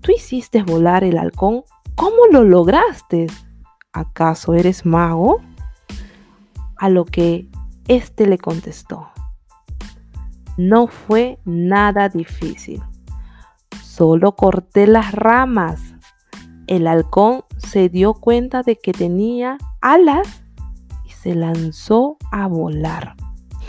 ¿tú 0.00 0.12
hiciste 0.12 0.62
volar 0.62 1.04
el 1.04 1.18
halcón? 1.18 1.64
¿Cómo 1.96 2.26
lo 2.30 2.44
lograste? 2.44 3.26
¿acaso 3.92 4.54
eres 4.54 4.84
mago? 4.84 5.40
A 6.76 6.88
lo 6.88 7.04
que 7.04 7.46
éste 7.86 8.26
le 8.26 8.38
contestó, 8.38 9.08
no 10.56 10.86
fue 10.86 11.38
nada 11.44 12.08
difícil. 12.08 12.82
Solo 13.82 14.36
corté 14.36 14.86
las 14.86 15.12
ramas. 15.12 15.80
El 16.66 16.86
halcón 16.86 17.44
se 17.58 17.88
dio 17.88 18.14
cuenta 18.14 18.62
de 18.62 18.76
que 18.76 18.92
tenía 18.92 19.58
alas 19.80 20.42
y 21.06 21.10
se 21.10 21.34
lanzó 21.34 22.16
a 22.30 22.46
volar. 22.46 23.16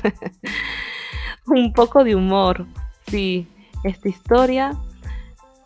Un 1.45 1.73
poco 1.73 2.03
de 2.03 2.15
humor. 2.15 2.67
Sí, 3.07 3.47
esta 3.83 4.09
historia 4.09 4.77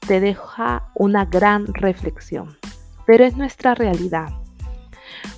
te 0.07 0.19
deja 0.19 0.89
una 0.95 1.25
gran 1.25 1.67
reflexión, 1.73 2.57
pero 3.05 3.25
es 3.25 3.37
nuestra 3.37 3.75
realidad. 3.75 4.29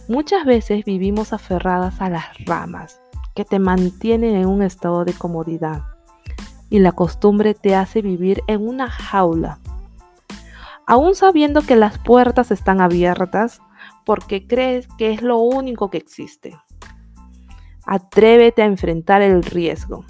Muchas 0.08 0.46
veces 0.46 0.86
vivimos 0.86 1.34
aferradas 1.34 2.02
a 2.02 2.10
las 2.10 2.26
ramas 2.46 3.02
que 3.36 3.46
te 3.46 3.60
mantienen 3.60 4.36
en 4.36 4.48
un 4.48 4.62
estado 4.62 5.06
de 5.06 5.14
comodidad 5.14 5.84
y 6.70 6.80
la 6.80 6.92
costumbre 6.92 7.54
te 7.54 7.76
hace 7.76 8.02
vivir 8.02 8.44
en 8.48 8.68
una 8.68 8.90
jaula. 8.90 9.60
Aún 10.86 11.16
sabiendo 11.16 11.62
que 11.62 11.76
las 11.76 11.98
puertas 12.00 12.52
están 12.52 12.82
abiertas 12.82 13.62
porque 14.06 14.48
crees 14.48 14.88
que 14.98 15.12
es 15.12 15.22
lo 15.22 15.38
único 15.38 15.90
que 15.90 15.98
existe. 15.98 16.58
Atrévete 17.86 18.62
a 18.62 18.66
enfrentar 18.66 19.22
el 19.22 19.44
riesgo. 19.44 20.06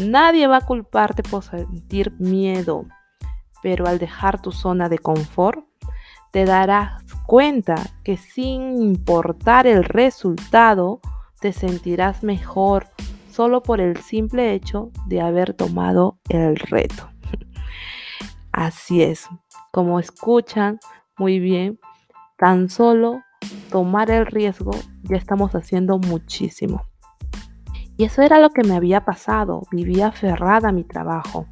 Nadie 0.00 0.46
va 0.46 0.58
a 0.58 0.66
culparte 0.66 1.22
por 1.22 1.42
sentir 1.42 2.12
miedo, 2.18 2.86
pero 3.62 3.86
al 3.86 3.98
dejar 3.98 4.40
tu 4.40 4.52
zona 4.52 4.88
de 4.88 4.98
confort, 4.98 5.64
te 6.30 6.44
darás 6.44 7.02
cuenta 7.26 7.76
que 8.04 8.16
sin 8.16 8.80
importar 8.80 9.66
el 9.66 9.84
resultado, 9.84 11.00
te 11.40 11.52
sentirás 11.52 12.22
mejor 12.22 12.88
solo 13.30 13.62
por 13.62 13.80
el 13.80 13.96
simple 13.96 14.52
hecho 14.54 14.90
de 15.06 15.20
haber 15.20 15.54
tomado 15.54 16.18
el 16.28 16.56
reto. 16.56 17.08
Así 18.52 19.02
es, 19.02 19.26
como 19.72 19.98
escuchan 20.00 20.78
muy 21.16 21.38
bien, 21.38 21.78
tan 22.36 22.68
solo 22.68 23.22
tomar 23.70 24.10
el 24.10 24.26
riesgo 24.26 24.72
ya 25.02 25.16
estamos 25.16 25.52
haciendo 25.52 25.98
muchísimo. 25.98 26.82
Y 27.96 28.04
eso 28.04 28.22
era 28.22 28.38
lo 28.38 28.50
que 28.50 28.64
me 28.64 28.74
había 28.74 29.04
pasado, 29.04 29.62
vivía 29.70 30.08
aferrada 30.08 30.70
a 30.70 30.72
mi 30.72 30.84
trabajo. 30.84 31.46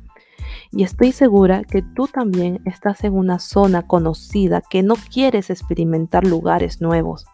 Y 0.70 0.82
estoy 0.82 1.12
segura 1.12 1.62
que 1.64 1.82
tú 1.82 2.08
también 2.08 2.60
estás 2.64 3.04
en 3.04 3.14
una 3.14 3.38
zona 3.38 3.86
conocida 3.86 4.62
que 4.62 4.82
no 4.82 4.94
quieres 4.96 5.50
experimentar 5.50 6.26
lugares 6.26 6.80
nuevos. 6.80 7.26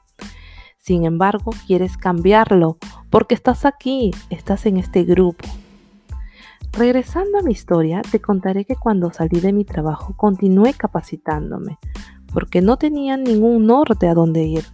Sin 0.85 1.07
embargo, 1.07 1.51
quieres 1.67 1.97
cambiarlo 1.97 2.77
porque 3.09 3.35
estás 3.35 3.65
aquí, 3.65 4.11
estás 4.29 4.67
en 4.67 4.77
este 4.77 5.05
grupo. 5.05 5.49
Regresando 6.73 7.39
a 7.39 7.43
mi 7.43 7.53
historia, 7.53 8.03
te 8.03 8.21
contaré 8.21 8.67
que 8.67 8.77
cuando 8.77 9.11
salí 9.11 9.41
de 9.41 9.55
mi 9.55 9.65
trabajo 9.65 10.15
continué 10.15 10.75
capacitándome 10.75 11.79
porque 12.35 12.61
no 12.61 12.77
tenía 12.77 13.17
ningún 13.17 13.67
norte 13.67 14.09
a 14.09 14.15
dónde 14.15 14.43
ir. 14.43 14.65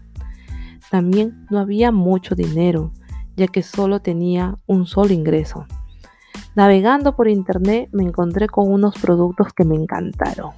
También 0.91 1.47
no 1.49 1.61
había 1.61 1.93
mucho 1.93 2.35
dinero, 2.35 2.91
ya 3.37 3.47
que 3.47 3.63
solo 3.63 4.01
tenía 4.01 4.59
un 4.67 4.87
solo 4.87 5.13
ingreso. 5.13 5.67
Navegando 6.57 7.15
por 7.15 7.29
internet 7.29 7.89
me 7.93 8.03
encontré 8.03 8.49
con 8.49 8.69
unos 8.69 8.99
productos 8.99 9.53
que 9.53 9.65
me 9.65 9.77
encantaron 9.77 10.51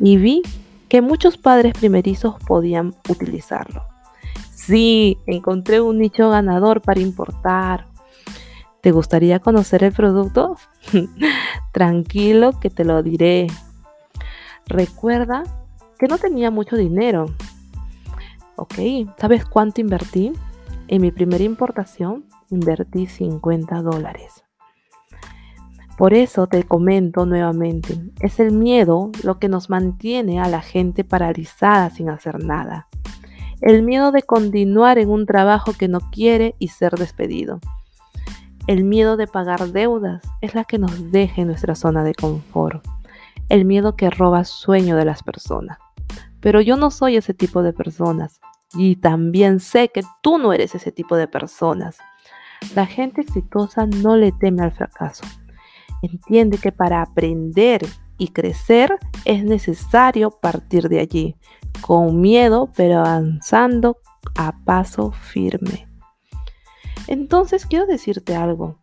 y 0.00 0.16
vi 0.16 0.42
que 0.88 1.02
muchos 1.02 1.36
padres 1.36 1.74
primerizos 1.74 2.34
podían 2.44 2.96
utilizarlo. 3.08 3.97
Sí, 4.68 5.16
encontré 5.24 5.80
un 5.80 5.96
nicho 5.96 6.28
ganador 6.28 6.82
para 6.82 7.00
importar. 7.00 7.86
¿Te 8.82 8.90
gustaría 8.90 9.38
conocer 9.38 9.82
el 9.82 9.92
producto? 9.94 10.58
Tranquilo 11.72 12.60
que 12.60 12.68
te 12.68 12.84
lo 12.84 13.02
diré. 13.02 13.46
Recuerda 14.66 15.44
que 15.98 16.06
no 16.06 16.18
tenía 16.18 16.50
mucho 16.50 16.76
dinero. 16.76 17.32
Ok, 18.56 18.74
¿sabes 19.16 19.46
cuánto 19.46 19.80
invertí? 19.80 20.34
En 20.88 21.00
mi 21.00 21.12
primera 21.12 21.44
importación 21.44 22.26
invertí 22.50 23.06
50 23.06 23.80
dólares. 23.80 24.44
Por 25.96 26.12
eso 26.12 26.46
te 26.46 26.62
comento 26.64 27.24
nuevamente, 27.24 27.98
es 28.20 28.38
el 28.38 28.52
miedo 28.52 29.12
lo 29.22 29.38
que 29.38 29.48
nos 29.48 29.70
mantiene 29.70 30.40
a 30.40 30.48
la 30.50 30.60
gente 30.60 31.04
paralizada 31.04 31.88
sin 31.88 32.10
hacer 32.10 32.44
nada 32.44 32.87
el 33.60 33.82
miedo 33.82 34.12
de 34.12 34.22
continuar 34.22 34.98
en 34.98 35.10
un 35.10 35.26
trabajo 35.26 35.72
que 35.72 35.88
no 35.88 36.00
quiere 36.00 36.54
y 36.58 36.68
ser 36.68 36.92
despedido. 36.92 37.60
El 38.66 38.84
miedo 38.84 39.16
de 39.16 39.26
pagar 39.26 39.72
deudas 39.72 40.22
es 40.40 40.54
la 40.54 40.64
que 40.64 40.78
nos 40.78 41.10
deja 41.10 41.40
en 41.40 41.48
nuestra 41.48 41.74
zona 41.74 42.04
de 42.04 42.14
confort. 42.14 42.86
El 43.48 43.64
miedo 43.64 43.96
que 43.96 44.10
roba 44.10 44.44
sueño 44.44 44.94
de 44.96 45.06
las 45.06 45.22
personas. 45.22 45.78
Pero 46.40 46.60
yo 46.60 46.76
no 46.76 46.90
soy 46.90 47.16
ese 47.16 47.34
tipo 47.34 47.62
de 47.62 47.72
personas. 47.72 48.40
Y 48.74 48.96
también 48.96 49.60
sé 49.60 49.88
que 49.88 50.02
tú 50.22 50.38
no 50.38 50.52
eres 50.52 50.74
ese 50.74 50.92
tipo 50.92 51.16
de 51.16 51.26
personas. 51.26 51.96
La 52.74 52.86
gente 52.86 53.22
exitosa 53.22 53.86
no 53.86 54.16
le 54.16 54.32
teme 54.32 54.62
al 54.62 54.72
fracaso. 54.72 55.24
Entiende 56.02 56.58
que 56.58 56.70
para 56.70 57.00
aprender 57.00 57.86
y 58.18 58.28
crecer 58.28 58.98
es 59.24 59.44
necesario 59.44 60.30
partir 60.30 60.88
de 60.88 61.00
allí, 61.00 61.36
con 61.80 62.20
miedo, 62.20 62.70
pero 62.76 62.98
avanzando 62.98 63.98
a 64.36 64.58
paso 64.64 65.12
firme. 65.12 65.88
Entonces 67.06 67.64
quiero 67.64 67.86
decirte 67.86 68.36
algo. 68.36 68.76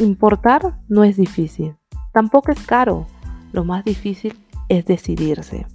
Importar 0.00 0.80
no 0.88 1.04
es 1.04 1.16
difícil, 1.16 1.76
tampoco 2.12 2.50
es 2.50 2.60
caro. 2.66 3.06
Lo 3.52 3.64
más 3.64 3.84
difícil 3.84 4.38
es 4.68 4.84
decidirse. 4.84 5.66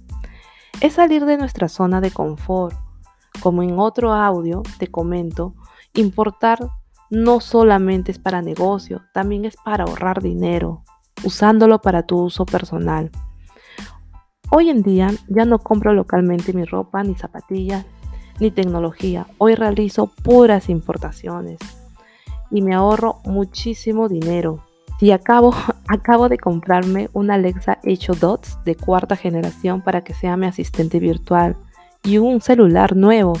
Es 0.80 0.94
salir 0.94 1.24
de 1.24 1.38
nuestra 1.38 1.68
zona 1.68 2.00
de 2.00 2.10
confort. 2.10 2.76
Como 3.40 3.62
en 3.62 3.78
otro 3.78 4.12
audio 4.12 4.62
te 4.78 4.88
comento, 4.88 5.54
importar 5.94 6.68
no 7.10 7.40
solamente 7.40 8.12
es 8.12 8.18
para 8.18 8.42
negocio, 8.42 9.02
también 9.12 9.44
es 9.44 9.56
para 9.64 9.84
ahorrar 9.84 10.22
dinero, 10.22 10.82
usándolo 11.24 11.80
para 11.80 12.04
tu 12.04 12.18
uso 12.18 12.44
personal. 12.46 13.10
Hoy 14.50 14.68
en 14.68 14.82
día 14.82 15.10
ya 15.28 15.44
no 15.44 15.58
compro 15.58 15.94
localmente 15.94 16.52
mi 16.52 16.64
ropa, 16.64 17.02
ni 17.02 17.14
zapatillas, 17.14 17.86
ni 18.38 18.50
tecnología. 18.50 19.26
Hoy 19.38 19.54
realizo 19.54 20.08
puras 20.08 20.68
importaciones 20.68 21.58
y 22.50 22.60
me 22.60 22.74
ahorro 22.74 23.20
muchísimo 23.24 24.08
dinero. 24.08 24.64
Y 25.00 25.10
acabo, 25.10 25.54
acabo 25.88 26.28
de 26.28 26.38
comprarme 26.38 27.08
una 27.12 27.34
Alexa 27.34 27.78
Echo 27.82 28.14
Dots 28.14 28.58
de 28.64 28.76
cuarta 28.76 29.16
generación 29.16 29.80
para 29.80 30.02
que 30.02 30.14
sea 30.14 30.36
mi 30.36 30.46
asistente 30.46 31.00
virtual 31.00 31.56
y 32.04 32.18
un 32.18 32.40
celular 32.40 32.94
nuevo. 32.94 33.32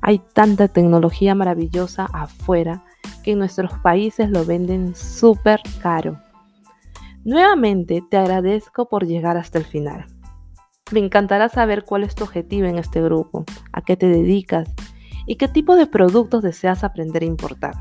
Hay 0.00 0.22
tanta 0.32 0.68
tecnología 0.68 1.34
maravillosa 1.34 2.06
afuera 2.12 2.84
que 3.22 3.32
en 3.32 3.38
nuestros 3.38 3.72
países 3.80 4.30
lo 4.30 4.44
venden 4.44 4.94
súper 4.94 5.60
caro. 5.82 6.18
Nuevamente 7.24 8.02
te 8.10 8.16
agradezco 8.16 8.88
por 8.88 9.06
llegar 9.06 9.36
hasta 9.36 9.58
el 9.58 9.66
final. 9.66 10.06
Me 10.90 11.00
encantará 11.00 11.50
saber 11.50 11.84
cuál 11.84 12.02
es 12.02 12.14
tu 12.14 12.24
objetivo 12.24 12.66
en 12.66 12.78
este 12.78 13.02
grupo, 13.02 13.44
a 13.72 13.82
qué 13.82 13.96
te 13.96 14.06
dedicas 14.06 14.68
y 15.26 15.36
qué 15.36 15.46
tipo 15.46 15.76
de 15.76 15.86
productos 15.86 16.42
deseas 16.42 16.82
aprender 16.82 17.22
a 17.22 17.26
importar. 17.26 17.74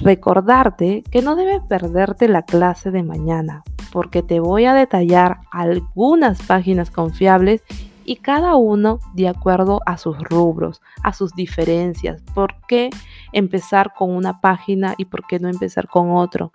Recordarte 0.00 1.02
que 1.10 1.20
no 1.20 1.34
debes 1.34 1.60
perderte 1.68 2.28
la 2.28 2.42
clase 2.42 2.92
de 2.92 3.02
mañana, 3.02 3.64
porque 3.92 4.22
te 4.22 4.38
voy 4.38 4.66
a 4.66 4.74
detallar 4.74 5.38
algunas 5.50 6.40
páginas 6.42 6.92
confiables 6.92 7.64
y 8.04 8.16
cada 8.16 8.54
uno 8.54 9.00
de 9.14 9.28
acuerdo 9.28 9.80
a 9.84 9.98
sus 9.98 10.16
rubros, 10.16 10.80
a 11.02 11.12
sus 11.12 11.34
diferencias, 11.34 12.22
por 12.34 12.54
qué 12.68 12.90
empezar 13.32 13.92
con 13.94 14.10
una 14.10 14.40
página 14.40 14.94
y 14.96 15.06
por 15.06 15.26
qué 15.26 15.40
no 15.40 15.48
empezar 15.48 15.88
con 15.88 16.12
otro. 16.12 16.52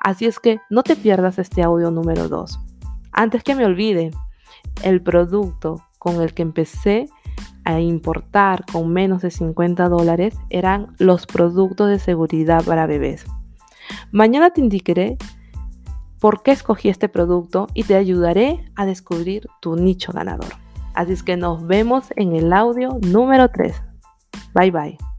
Así 0.00 0.26
es 0.26 0.40
que 0.40 0.60
no 0.70 0.82
te 0.82 0.96
pierdas 0.96 1.38
este 1.38 1.62
audio 1.62 1.90
número 1.90 2.28
2. 2.28 2.58
Antes 3.12 3.44
que 3.44 3.54
me 3.54 3.66
olvide, 3.66 4.10
el 4.82 5.02
producto 5.02 5.82
con 5.98 6.22
el 6.22 6.32
que 6.32 6.42
empecé 6.42 7.06
a 7.64 7.80
importar 7.80 8.64
con 8.72 8.90
menos 8.92 9.20
de 9.22 9.30
50 9.30 9.88
dólares 9.88 10.34
eran 10.48 10.94
los 10.98 11.26
productos 11.26 11.88
de 11.88 11.98
seguridad 11.98 12.64
para 12.64 12.86
bebés. 12.86 13.26
Mañana 14.10 14.50
te 14.50 14.60
indicaré 14.60 15.18
por 16.18 16.42
qué 16.42 16.52
escogí 16.52 16.88
este 16.88 17.08
producto 17.08 17.66
y 17.74 17.84
te 17.84 17.96
ayudaré 17.96 18.64
a 18.76 18.86
descubrir 18.86 19.48
tu 19.60 19.76
nicho 19.76 20.12
ganador. 20.12 20.52
Así 20.94 21.12
es 21.12 21.22
que 21.22 21.36
nos 21.36 21.66
vemos 21.66 22.06
en 22.16 22.34
el 22.34 22.52
audio 22.52 22.98
número 23.02 23.48
3. 23.50 23.82
Bye 24.54 24.70
bye. 24.70 25.09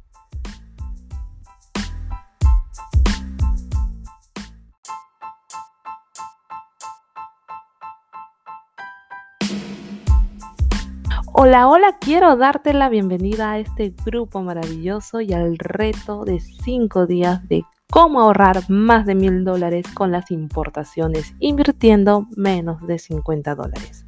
Hola, 11.43 11.67
hola, 11.67 11.97
quiero 11.99 12.36
darte 12.36 12.71
la 12.71 12.88
bienvenida 12.88 13.54
a 13.54 13.58
este 13.58 13.95
grupo 14.06 14.43
maravilloso 14.43 15.21
y 15.21 15.34
al 15.34 15.58
reto 15.58 16.23
de 16.23 16.39
5 16.39 17.08
días 17.08 17.47
de 17.49 17.63
cómo 17.89 18.21
ahorrar 18.21 18.69
más 18.69 19.08
de 19.08 19.15
mil 19.15 19.43
dólares 19.43 19.88
con 19.95 20.12
las 20.12 20.30
importaciones 20.30 21.34
invirtiendo 21.39 22.27
menos 22.38 22.86
de 22.86 22.99
50 22.99 23.56
dólares. 23.56 24.06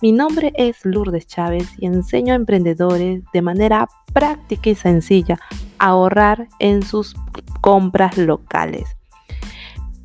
Mi 0.00 0.12
nombre 0.12 0.54
es 0.56 0.86
Lourdes 0.86 1.26
Chávez 1.26 1.68
y 1.76 1.84
enseño 1.84 2.32
a 2.32 2.36
emprendedores 2.36 3.22
de 3.30 3.42
manera 3.42 3.86
práctica 4.14 4.70
y 4.70 4.74
sencilla 4.74 5.38
a 5.78 5.88
ahorrar 5.88 6.48
en 6.60 6.82
sus 6.82 7.14
compras 7.60 8.16
locales. 8.16 8.96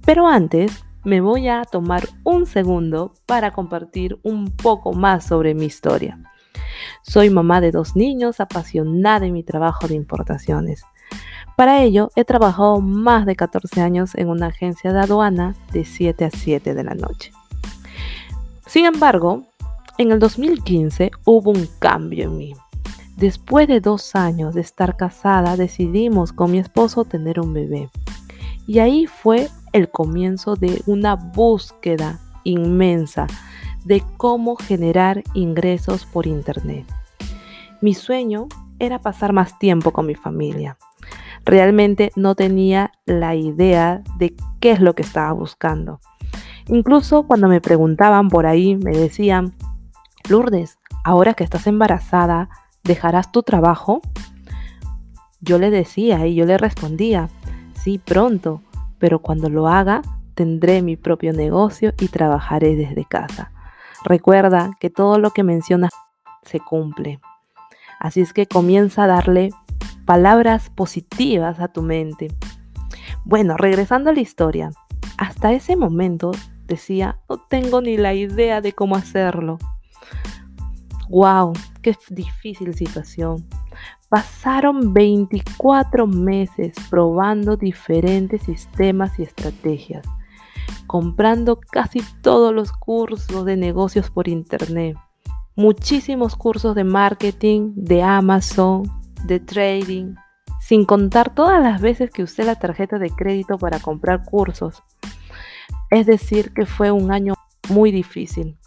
Pero 0.06 0.28
antes 0.28 0.84
me 1.06 1.22
voy 1.22 1.48
a 1.48 1.64
tomar 1.64 2.10
un 2.26 2.46
segundo 2.46 3.14
para 3.26 3.54
compartir 3.54 4.20
un 4.24 4.52
poco 4.52 4.92
más 4.92 5.26
sobre 5.26 5.54
mi 5.54 5.64
historia. 5.64 6.20
Soy 7.02 7.30
mamá 7.30 7.62
de 7.62 7.72
dos 7.72 7.96
niños, 7.96 8.40
apasionada 8.40 9.26
en 9.26 9.34
mi 9.34 9.44
trabajo 9.44 9.88
de 9.88 9.96
importaciones. 9.96 10.84
Para 11.56 11.82
ello, 11.82 12.10
he 12.16 12.24
trabajado 12.24 12.80
más 12.80 13.26
de 13.26 13.36
14 13.36 13.82
años 13.82 14.16
en 14.16 14.30
una 14.30 14.48
agencia 14.48 14.94
de 14.94 15.00
aduana 15.00 15.56
de 15.74 15.84
7 15.84 16.26
a 16.26 16.30
7 16.30 16.74
de 16.74 16.84
la 16.84 16.96
noche. 16.96 17.32
Sin 18.66 18.86
embargo, 18.86 19.44
en 19.98 20.12
el 20.12 20.20
2015 20.20 21.12
hubo 21.26 21.52
un 21.52 21.68
cambio 21.80 22.26
en 22.26 22.38
mí. 22.38 22.54
Después 23.18 23.68
de 23.68 23.82
dos 23.82 24.16
años 24.16 24.54
de 24.54 24.62
estar 24.62 24.96
casada, 24.96 25.58
decidimos 25.58 26.32
con 26.32 26.52
mi 26.52 26.60
esposo 26.60 27.04
tener 27.04 27.42
un 27.42 27.54
bebé. 27.54 27.90
Y 28.66 28.80
ahí 28.80 29.08
fue 29.08 29.50
el 29.74 29.90
comienzo 29.90 30.56
de 30.56 30.82
una 30.86 31.16
búsqueda 31.16 32.20
inmensa 32.46 33.28
de 33.86 34.04
cómo 34.18 34.56
generar 34.56 35.24
ingresos 35.34 36.06
por 36.06 36.28
Internet. 36.28 36.86
Mi 37.82 37.94
sueño 37.94 38.48
era 38.80 39.00
pasar 39.00 39.34
más 39.34 39.58
tiempo 39.60 39.92
con 39.92 40.06
mi 40.06 40.16
familia. 40.16 40.78
Realmente 41.46 42.12
no 42.16 42.36
tenía 42.36 42.92
la 43.06 43.36
idea 43.36 44.02
de 44.18 44.36
qué 44.60 44.72
es 44.72 44.82
lo 44.82 44.96
que 44.96 45.04
estaba 45.04 45.32
buscando. 45.32 46.00
Incluso 46.68 47.24
cuando 47.24 47.48
me 47.48 47.62
preguntaban 47.62 48.28
por 48.28 48.46
ahí, 48.46 48.76
me 48.76 48.92
decían, 48.92 49.54
Lourdes, 50.30 50.78
ahora 51.04 51.34
que 51.34 51.44
estás 51.44 51.66
embarazada, 51.66 52.50
¿dejarás 52.84 53.32
tu 53.32 53.42
trabajo? 53.42 54.02
Yo 55.42 55.58
le 55.58 55.72
decía 55.72 56.28
y 56.28 56.36
yo 56.36 56.46
le 56.46 56.58
respondía, 56.58 57.30
sí, 57.74 57.98
pronto, 57.98 58.62
pero 59.00 59.20
cuando 59.20 59.50
lo 59.50 59.68
haga, 59.68 60.02
tendré 60.36 60.82
mi 60.82 60.98
propio 60.98 61.34
negocio 61.34 61.94
y 62.00 62.10
trabajaré 62.10 62.76
desde 62.76 63.06
casa. 63.06 63.52
Recuerda 64.04 64.72
que 64.80 64.90
todo 64.90 65.20
lo 65.20 65.32
que 65.32 65.44
mencionas 65.44 65.92
se 66.44 66.60
cumple. 66.60 67.20
Así 68.00 68.22
es 68.22 68.32
que 68.32 68.48
comienza 68.48 69.04
a 69.04 69.08
darle 69.08 69.52
palabras 70.06 70.70
positivas 70.70 71.60
a 71.60 71.68
tu 71.68 71.82
mente. 71.82 72.30
Bueno, 73.26 73.58
regresando 73.58 74.10
a 74.10 74.14
la 74.14 74.22
historia, 74.22 74.72
hasta 75.18 75.52
ese 75.52 75.76
momento 75.76 76.32
decía, 76.66 77.20
no 77.30 77.38
tengo 77.38 77.82
ni 77.82 77.98
la 77.98 78.14
idea 78.14 78.62
de 78.62 78.72
cómo 78.72 78.96
hacerlo. 78.96 79.58
¡Wow! 81.10 81.54
¡Qué 81.82 81.96
difícil 82.10 82.74
situación! 82.76 83.46
Pasaron 84.08 84.94
24 84.94 86.08
meses 86.08 86.74
probando 86.90 87.58
diferentes 87.58 88.44
sistemas 88.44 89.20
y 89.20 89.24
estrategias 89.24 90.06
comprando 90.88 91.60
casi 91.60 92.02
todos 92.22 92.54
los 92.54 92.72
cursos 92.72 93.46
de 93.46 93.58
negocios 93.58 94.10
por 94.10 94.28
internet. 94.28 94.98
Muchísimos 95.56 96.36
cursos 96.36 96.76
de 96.76 96.84
marketing, 96.84 97.74
de 97.76 98.02
Amazon, 98.04 98.84
de 99.26 99.40
trading, 99.40 100.16
sin 100.60 100.86
contar 100.86 101.34
todas 101.34 101.62
las 101.62 101.82
veces 101.82 102.12
que 102.12 102.24
usé 102.24 102.44
la 102.44 102.56
tarjeta 102.56 102.98
de 102.98 103.10
crédito 103.10 103.58
para 103.58 103.80
comprar 103.80 104.24
cursos. 104.24 104.84
Es 105.90 106.06
decir, 106.06 106.54
que 106.54 106.66
fue 106.66 106.92
un 106.92 107.12
año 107.12 107.36
muy 107.70 107.92
difícil. 107.92 108.58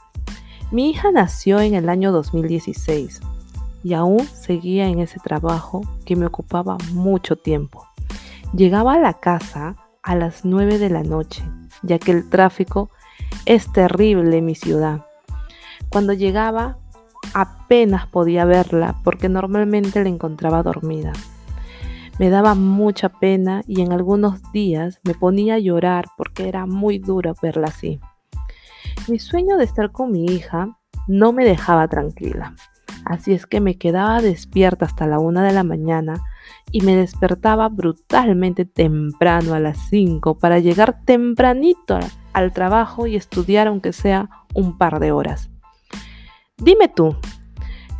Mi 0.70 0.90
hija 0.90 1.10
nació 1.12 1.60
en 1.60 1.74
el 1.74 1.88
año 1.88 2.12
2016 2.12 3.20
y 3.84 3.94
aún 3.94 4.20
seguía 4.20 4.86
en 4.86 5.00
ese 5.00 5.20
trabajo 5.20 5.82
que 6.04 6.16
me 6.16 6.26
ocupaba 6.26 6.78
mucho 6.92 7.36
tiempo. 7.36 7.86
Llegaba 8.54 8.94
a 8.94 8.98
la 8.98 9.14
casa 9.14 9.76
a 10.02 10.14
las 10.14 10.44
9 10.44 10.78
de 10.78 10.90
la 10.90 11.02
noche 11.02 11.42
ya 11.82 11.98
que 11.98 12.12
el 12.12 12.28
tráfico 12.28 12.90
es 13.46 13.70
terrible 13.72 14.38
en 14.38 14.44
mi 14.44 14.54
ciudad. 14.54 15.06
Cuando 15.88 16.12
llegaba 16.12 16.78
apenas 17.34 18.06
podía 18.06 18.44
verla 18.44 18.96
porque 19.04 19.28
normalmente 19.28 20.02
la 20.02 20.08
encontraba 20.08 20.62
dormida. 20.62 21.12
Me 22.18 22.30
daba 22.30 22.54
mucha 22.54 23.08
pena 23.08 23.62
y 23.66 23.80
en 23.80 23.92
algunos 23.92 24.52
días 24.52 25.00
me 25.02 25.14
ponía 25.14 25.54
a 25.54 25.58
llorar 25.58 26.06
porque 26.16 26.48
era 26.48 26.66
muy 26.66 26.98
duro 26.98 27.34
verla 27.42 27.68
así. 27.68 28.00
Mi 29.08 29.18
sueño 29.18 29.56
de 29.56 29.64
estar 29.64 29.92
con 29.92 30.12
mi 30.12 30.26
hija 30.26 30.78
no 31.08 31.32
me 31.32 31.44
dejaba 31.44 31.88
tranquila, 31.88 32.54
así 33.04 33.32
es 33.32 33.46
que 33.46 33.60
me 33.60 33.76
quedaba 33.76 34.20
despierta 34.20 34.84
hasta 34.84 35.06
la 35.06 35.18
una 35.18 35.42
de 35.42 35.52
la 35.52 35.64
mañana 35.64 36.22
y 36.72 36.80
me 36.80 36.96
despertaba 36.96 37.68
brutalmente 37.68 38.64
temprano 38.64 39.54
a 39.54 39.60
las 39.60 39.78
5 39.90 40.38
para 40.38 40.58
llegar 40.58 41.04
tempranito 41.04 42.00
al 42.32 42.52
trabajo 42.52 43.06
y 43.06 43.14
estudiar 43.14 43.68
aunque 43.68 43.92
sea 43.92 44.30
un 44.54 44.78
par 44.78 44.98
de 44.98 45.12
horas. 45.12 45.50
Dime 46.56 46.88
tú, 46.88 47.14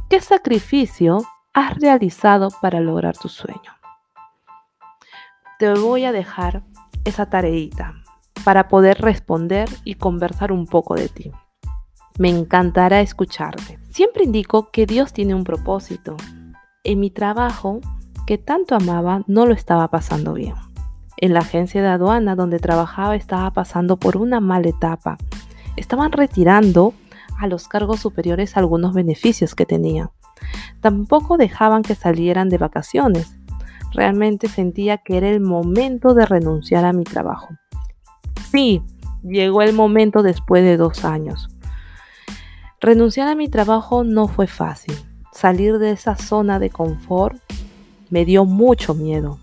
¿qué 0.08 0.20
sacrificio 0.20 1.22
has 1.52 1.76
realizado 1.78 2.48
para 2.62 2.80
lograr 2.80 3.16
tu 3.16 3.28
sueño? 3.28 3.61
Te 5.58 5.74
voy 5.74 6.06
a 6.06 6.12
dejar 6.12 6.64
esa 7.04 7.26
tareita 7.26 7.94
para 8.42 8.68
poder 8.68 9.00
responder 9.00 9.68
y 9.85 9.94
conversar 9.94 10.50
un 10.50 10.66
poco 10.66 10.94
de 10.94 11.08
ti. 11.08 11.30
Me 12.18 12.30
encantará 12.30 13.00
escucharte. 13.00 13.78
Siempre 13.90 14.24
indico 14.24 14.70
que 14.70 14.87
Dios 14.87 15.12
tiene 15.12 15.35
un 15.35 15.44
propósito. 15.44 16.16
En 16.85 17.00
mi 17.00 17.11
trabajo 17.11 17.80
que 18.26 18.38
tanto 18.38 18.74
amaba 18.74 19.24
no 19.26 19.46
lo 19.46 19.54
estaba 19.54 19.88
pasando 19.88 20.35
bien. 20.35 20.54
En 21.16 21.35
la 21.35 21.40
agencia 21.40 21.82
de 21.82 21.88
aduana 21.88 22.35
donde 22.35 22.58
trabajaba 22.58 23.16
estaba 23.16 23.50
pasando 23.52 23.96
por 23.96 24.16
una 24.16 24.40
mala 24.40 24.68
etapa. 24.68 25.18
Estaban 25.76 26.12
retirando 26.12 26.94
a 27.38 27.46
los 27.46 27.68
cargos 27.68 28.00
superiores 28.00 28.56
algunos 28.56 28.94
beneficios 28.94 29.54
que 29.54 29.66
tenían. 29.66 30.11
Tampoco 30.80 31.37
dejaban 31.37 31.82
que 31.82 31.94
salieran 31.94 32.48
de 32.48 32.58
vacaciones. 32.58 33.38
Realmente 33.92 34.48
sentía 34.48 34.98
que 34.98 35.16
era 35.16 35.28
el 35.28 35.40
momento 35.40 36.14
de 36.14 36.26
renunciar 36.26 36.85
a 36.85 36.92
mi 36.92 37.04
trabajo. 37.04 37.48
Sí, 38.50 38.82
llegó 39.22 39.62
el 39.62 39.74
momento 39.74 40.22
después 40.22 40.62
de 40.62 40.76
dos 40.76 41.04
años. 41.04 41.48
Renunciar 42.80 43.28
a 43.28 43.37
mi 43.37 43.48
trabajo 43.48 44.02
no 44.02 44.26
fue 44.26 44.46
fácil. 44.46 44.94
Salir 45.32 45.78
de 45.78 45.92
esa 45.92 46.16
zona 46.16 46.58
de 46.58 46.70
confort 46.70 47.40
me 48.12 48.27
dio 48.27 48.44
mucho 48.44 48.92
miedo. 48.92 49.38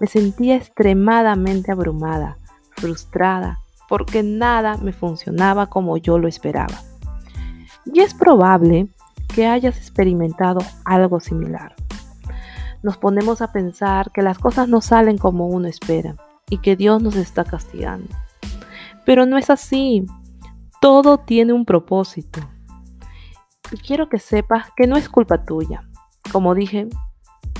Me 0.00 0.08
sentía 0.08 0.56
extremadamente 0.56 1.70
abrumada, 1.70 2.36
frustrada, 2.72 3.60
porque 3.88 4.24
nada 4.24 4.76
me 4.76 4.92
funcionaba 4.92 5.68
como 5.68 5.96
yo 5.98 6.18
lo 6.18 6.26
esperaba. 6.26 6.82
Y 7.86 8.00
es 8.00 8.14
probable 8.14 8.88
que 9.32 9.46
hayas 9.46 9.76
experimentado 9.76 10.60
algo 10.84 11.20
similar. 11.20 11.76
Nos 12.82 12.96
ponemos 12.96 13.40
a 13.40 13.52
pensar 13.52 14.10
que 14.10 14.22
las 14.22 14.40
cosas 14.40 14.68
no 14.68 14.80
salen 14.80 15.16
como 15.16 15.46
uno 15.46 15.68
espera 15.68 16.16
y 16.50 16.58
que 16.58 16.74
Dios 16.74 17.00
nos 17.00 17.14
está 17.14 17.44
castigando. 17.44 18.12
Pero 19.06 19.26
no 19.26 19.38
es 19.38 19.48
así. 19.48 20.06
Todo 20.80 21.18
tiene 21.18 21.52
un 21.52 21.64
propósito. 21.64 22.40
Y 23.70 23.76
quiero 23.76 24.08
que 24.08 24.18
sepas 24.18 24.72
que 24.76 24.88
no 24.88 24.96
es 24.96 25.08
culpa 25.08 25.44
tuya. 25.44 25.88
Como 26.32 26.56
dije, 26.56 26.88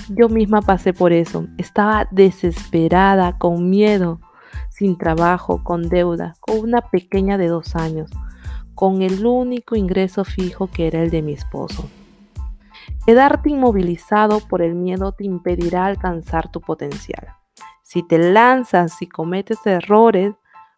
yo 0.09 0.29
misma 0.29 0.63
pasé 0.63 0.93
por 0.93 1.13
eso. 1.13 1.47
Estaba 1.59 2.09
desesperada, 2.11 3.39
con 3.39 3.71
miedo, 3.71 4.21
sin 4.71 4.97
trabajo, 4.99 5.63
con 5.65 5.89
deuda, 5.89 6.35
con 6.41 6.59
una 6.59 6.81
pequeña 6.81 7.39
de 7.39 7.49
dos 7.49 7.75
años, 7.77 8.11
con 8.75 9.03
el 9.03 9.27
único 9.27 9.77
ingreso 9.77 10.25
fijo 10.25 10.69
que 10.69 10.87
era 10.87 11.03
el 11.03 11.11
de 11.11 11.23
mi 11.23 11.33
esposo. 11.33 11.89
Quedarte 13.07 13.51
inmovilizado 13.51 14.41
por 14.41 14.63
el 14.63 14.75
miedo 14.75 15.13
te 15.13 15.25
impedirá 15.25 15.87
alcanzar 15.87 16.51
tu 16.51 16.61
potencial. 16.61 17.29
Si 17.83 18.03
te 18.03 18.19
lanzas 18.19 19.01
y 19.01 19.07
cometes 19.07 19.59
errores, 19.65 20.35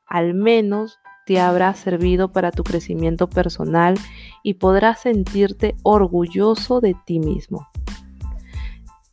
al 0.06 0.34
menos 0.34 0.98
te 1.26 1.40
habrá 1.40 1.74
servido 1.74 2.32
para 2.32 2.50
tu 2.50 2.64
crecimiento 2.64 3.28
personal 3.28 3.94
y 4.42 4.54
podrás 4.54 5.00
sentirte 5.00 5.76
orgulloso 5.82 6.80
de 6.80 6.96
ti 7.04 7.20
mismo. 7.20 7.68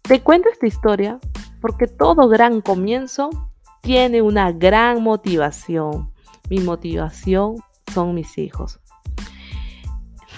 Te 0.08 0.22
cuento 0.22 0.48
esta 0.48 0.66
historia 0.66 1.20
porque 1.60 1.86
todo 1.86 2.30
gran 2.30 2.62
comienzo 2.62 3.30
tiene 3.82 4.22
una 4.22 4.54
gran 4.54 5.04
motivación. 5.04 6.14
Mi 6.50 6.60
motivación 6.60 7.58
son 7.94 8.16
mis 8.16 8.38
hijos. 8.38 8.80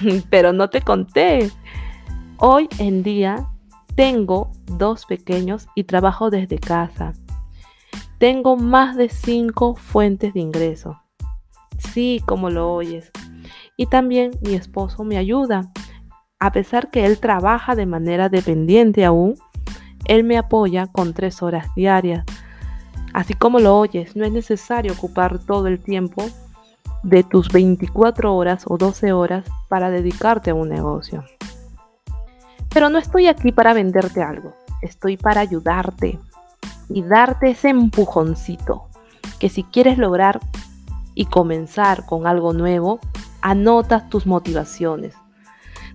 Pero 0.32 0.54
no 0.54 0.72
te 0.72 0.82
conté. 0.82 1.52
Hoy 2.38 2.68
en 2.80 3.04
día 3.04 3.48
tengo 3.94 4.52
dos 4.66 5.06
pequeños 5.06 5.68
y 5.76 5.84
trabajo 5.84 6.32
desde 6.32 6.58
casa. 6.58 7.14
Tengo 8.18 8.58
más 8.58 8.96
de 8.96 9.08
cinco 9.08 9.76
fuentes 9.76 10.34
de 10.34 10.40
ingreso. 10.40 11.00
Sí, 11.78 12.24
como 12.26 12.50
lo 12.50 12.74
oyes. 12.74 13.12
Y 13.78 13.86
también 13.86 14.32
mi 14.42 14.56
esposo 14.56 15.04
me 15.04 15.18
ayuda. 15.18 15.72
A 16.40 16.52
pesar 16.52 16.90
que 16.90 17.06
él 17.06 17.20
trabaja 17.20 17.76
de 17.76 17.86
manera 17.86 18.30
dependiente 18.30 19.06
aún, 19.06 19.36
él 20.10 20.24
me 20.24 20.40
apoya 20.40 20.88
con 20.88 21.14
tres 21.14 21.44
horas 21.44 21.68
diarias. 21.76 22.26
Así 23.14 23.36
como 23.36 23.60
lo 23.60 23.78
oyes, 23.78 24.16
no 24.16 24.26
es 24.26 24.32
necesario 24.32 24.94
ocupar 24.94 25.38
todo 25.38 25.68
el 25.68 25.80
tiempo 25.80 26.26
de 27.04 27.24
tus 27.24 27.50
24 27.50 28.36
horas 28.36 28.64
o 28.68 28.78
12 28.78 29.14
horas 29.14 29.46
para 29.68 29.92
dedicarte 29.92 30.50
a 30.50 30.56
un 30.56 30.68
negocio. 30.68 31.24
Pero 32.70 32.90
no 32.90 32.98
estoy 32.98 33.28
aquí 33.28 33.52
para 33.52 33.74
venderte 33.74 34.24
algo, 34.24 34.56
estoy 34.82 35.16
para 35.16 35.42
ayudarte 35.42 36.20
y 36.90 37.04
darte 37.04 37.52
ese 37.52 37.70
empujoncito 37.70 38.88
que 39.40 39.50
si 39.50 39.64
quieres 39.64 40.00
lograr 40.00 40.40
y 41.14 41.26
comenzar 41.26 42.08
con 42.08 42.26
algo 42.26 42.54
nuevo, 42.54 43.00
anotas 43.42 44.10
tus 44.10 44.26
motivaciones. 44.26 45.14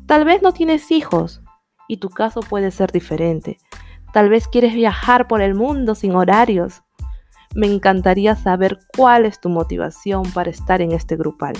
Tal 0.06 0.24
vez 0.24 0.40
no 0.40 0.52
tienes 0.52 0.92
hijos 0.92 1.42
y 1.88 1.96
tu 1.96 2.10
caso 2.10 2.40
puede 2.40 2.70
ser 2.70 2.92
diferente. 2.92 3.58
Tal 4.14 4.30
vez 4.30 4.48
quieres 4.48 4.72
viajar 4.72 5.28
por 5.28 5.42
el 5.42 5.54
mundo 5.54 5.94
sin 5.94 6.14
horarios. 6.14 6.82
Me 7.54 7.66
encantaría 7.66 8.34
saber 8.34 8.78
cuál 8.96 9.26
es 9.26 9.38
tu 9.38 9.50
motivación 9.50 10.22
para 10.32 10.48
estar 10.48 10.80
en 10.80 10.92
este 10.92 11.16
grupal. 11.16 11.52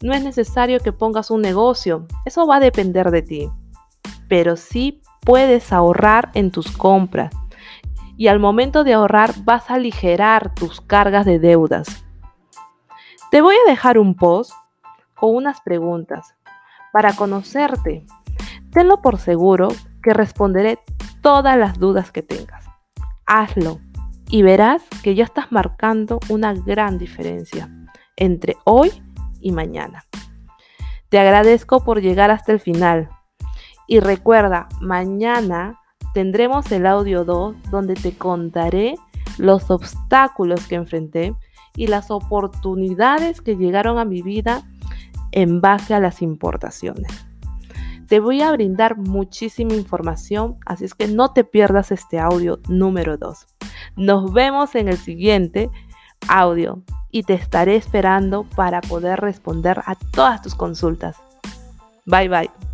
No 0.00 0.14
es 0.14 0.24
necesario 0.24 0.80
que 0.80 0.92
pongas 0.92 1.30
un 1.30 1.42
negocio, 1.42 2.06
eso 2.24 2.46
va 2.46 2.56
a 2.56 2.60
depender 2.60 3.10
de 3.10 3.20
ti 3.20 3.50
pero 4.32 4.56
sí 4.56 5.02
puedes 5.20 5.74
ahorrar 5.74 6.30
en 6.32 6.52
tus 6.52 6.74
compras. 6.74 7.34
Y 8.16 8.28
al 8.28 8.38
momento 8.38 8.82
de 8.82 8.94
ahorrar 8.94 9.34
vas 9.44 9.68
a 9.68 9.74
aligerar 9.74 10.54
tus 10.54 10.80
cargas 10.80 11.26
de 11.26 11.38
deudas. 11.38 12.06
Te 13.30 13.42
voy 13.42 13.56
a 13.56 13.70
dejar 13.70 13.98
un 13.98 14.14
post 14.14 14.52
con 15.16 15.36
unas 15.36 15.60
preguntas 15.60 16.34
para 16.94 17.14
conocerte. 17.14 18.06
Tenlo 18.70 19.02
por 19.02 19.18
seguro 19.18 19.68
que 20.02 20.14
responderé 20.14 20.78
todas 21.22 21.56
las 21.56 21.78
dudas 21.78 22.12
que 22.12 22.22
tengas. 22.22 22.66
Hazlo 23.26 23.80
y 24.28 24.42
verás 24.42 24.82
que 25.02 25.14
ya 25.14 25.24
estás 25.24 25.50
marcando 25.52 26.20
una 26.28 26.52
gran 26.52 26.98
diferencia 26.98 27.70
entre 28.16 28.56
hoy 28.64 28.90
y 29.40 29.52
mañana. 29.52 30.04
Te 31.08 31.18
agradezco 31.18 31.84
por 31.84 32.00
llegar 32.00 32.30
hasta 32.30 32.52
el 32.52 32.60
final. 32.60 33.08
Y 33.86 34.00
recuerda, 34.00 34.68
mañana 34.80 35.78
tendremos 36.14 36.70
el 36.72 36.86
audio 36.86 37.24
2 37.24 37.70
donde 37.70 37.94
te 37.94 38.16
contaré 38.16 38.96
los 39.38 39.70
obstáculos 39.70 40.66
que 40.66 40.76
enfrenté 40.76 41.34
y 41.76 41.86
las 41.86 42.10
oportunidades 42.10 43.40
que 43.40 43.56
llegaron 43.56 43.98
a 43.98 44.04
mi 44.04 44.22
vida 44.22 44.62
en 45.32 45.60
base 45.60 45.94
a 45.94 46.00
las 46.00 46.22
importaciones. 46.22 47.26
Te 48.12 48.20
voy 48.20 48.42
a 48.42 48.52
brindar 48.52 48.98
muchísima 48.98 49.72
información, 49.72 50.58
así 50.66 50.84
es 50.84 50.94
que 50.94 51.08
no 51.08 51.32
te 51.32 51.44
pierdas 51.44 51.90
este 51.92 52.20
audio 52.20 52.60
número 52.68 53.16
2. 53.16 53.46
Nos 53.96 54.34
vemos 54.34 54.74
en 54.74 54.88
el 54.88 54.98
siguiente 54.98 55.70
audio 56.28 56.82
y 57.10 57.22
te 57.22 57.32
estaré 57.32 57.74
esperando 57.74 58.44
para 58.54 58.82
poder 58.82 59.18
responder 59.18 59.80
a 59.86 59.94
todas 59.94 60.42
tus 60.42 60.54
consultas. 60.54 61.16
Bye 62.04 62.28
bye. 62.28 62.71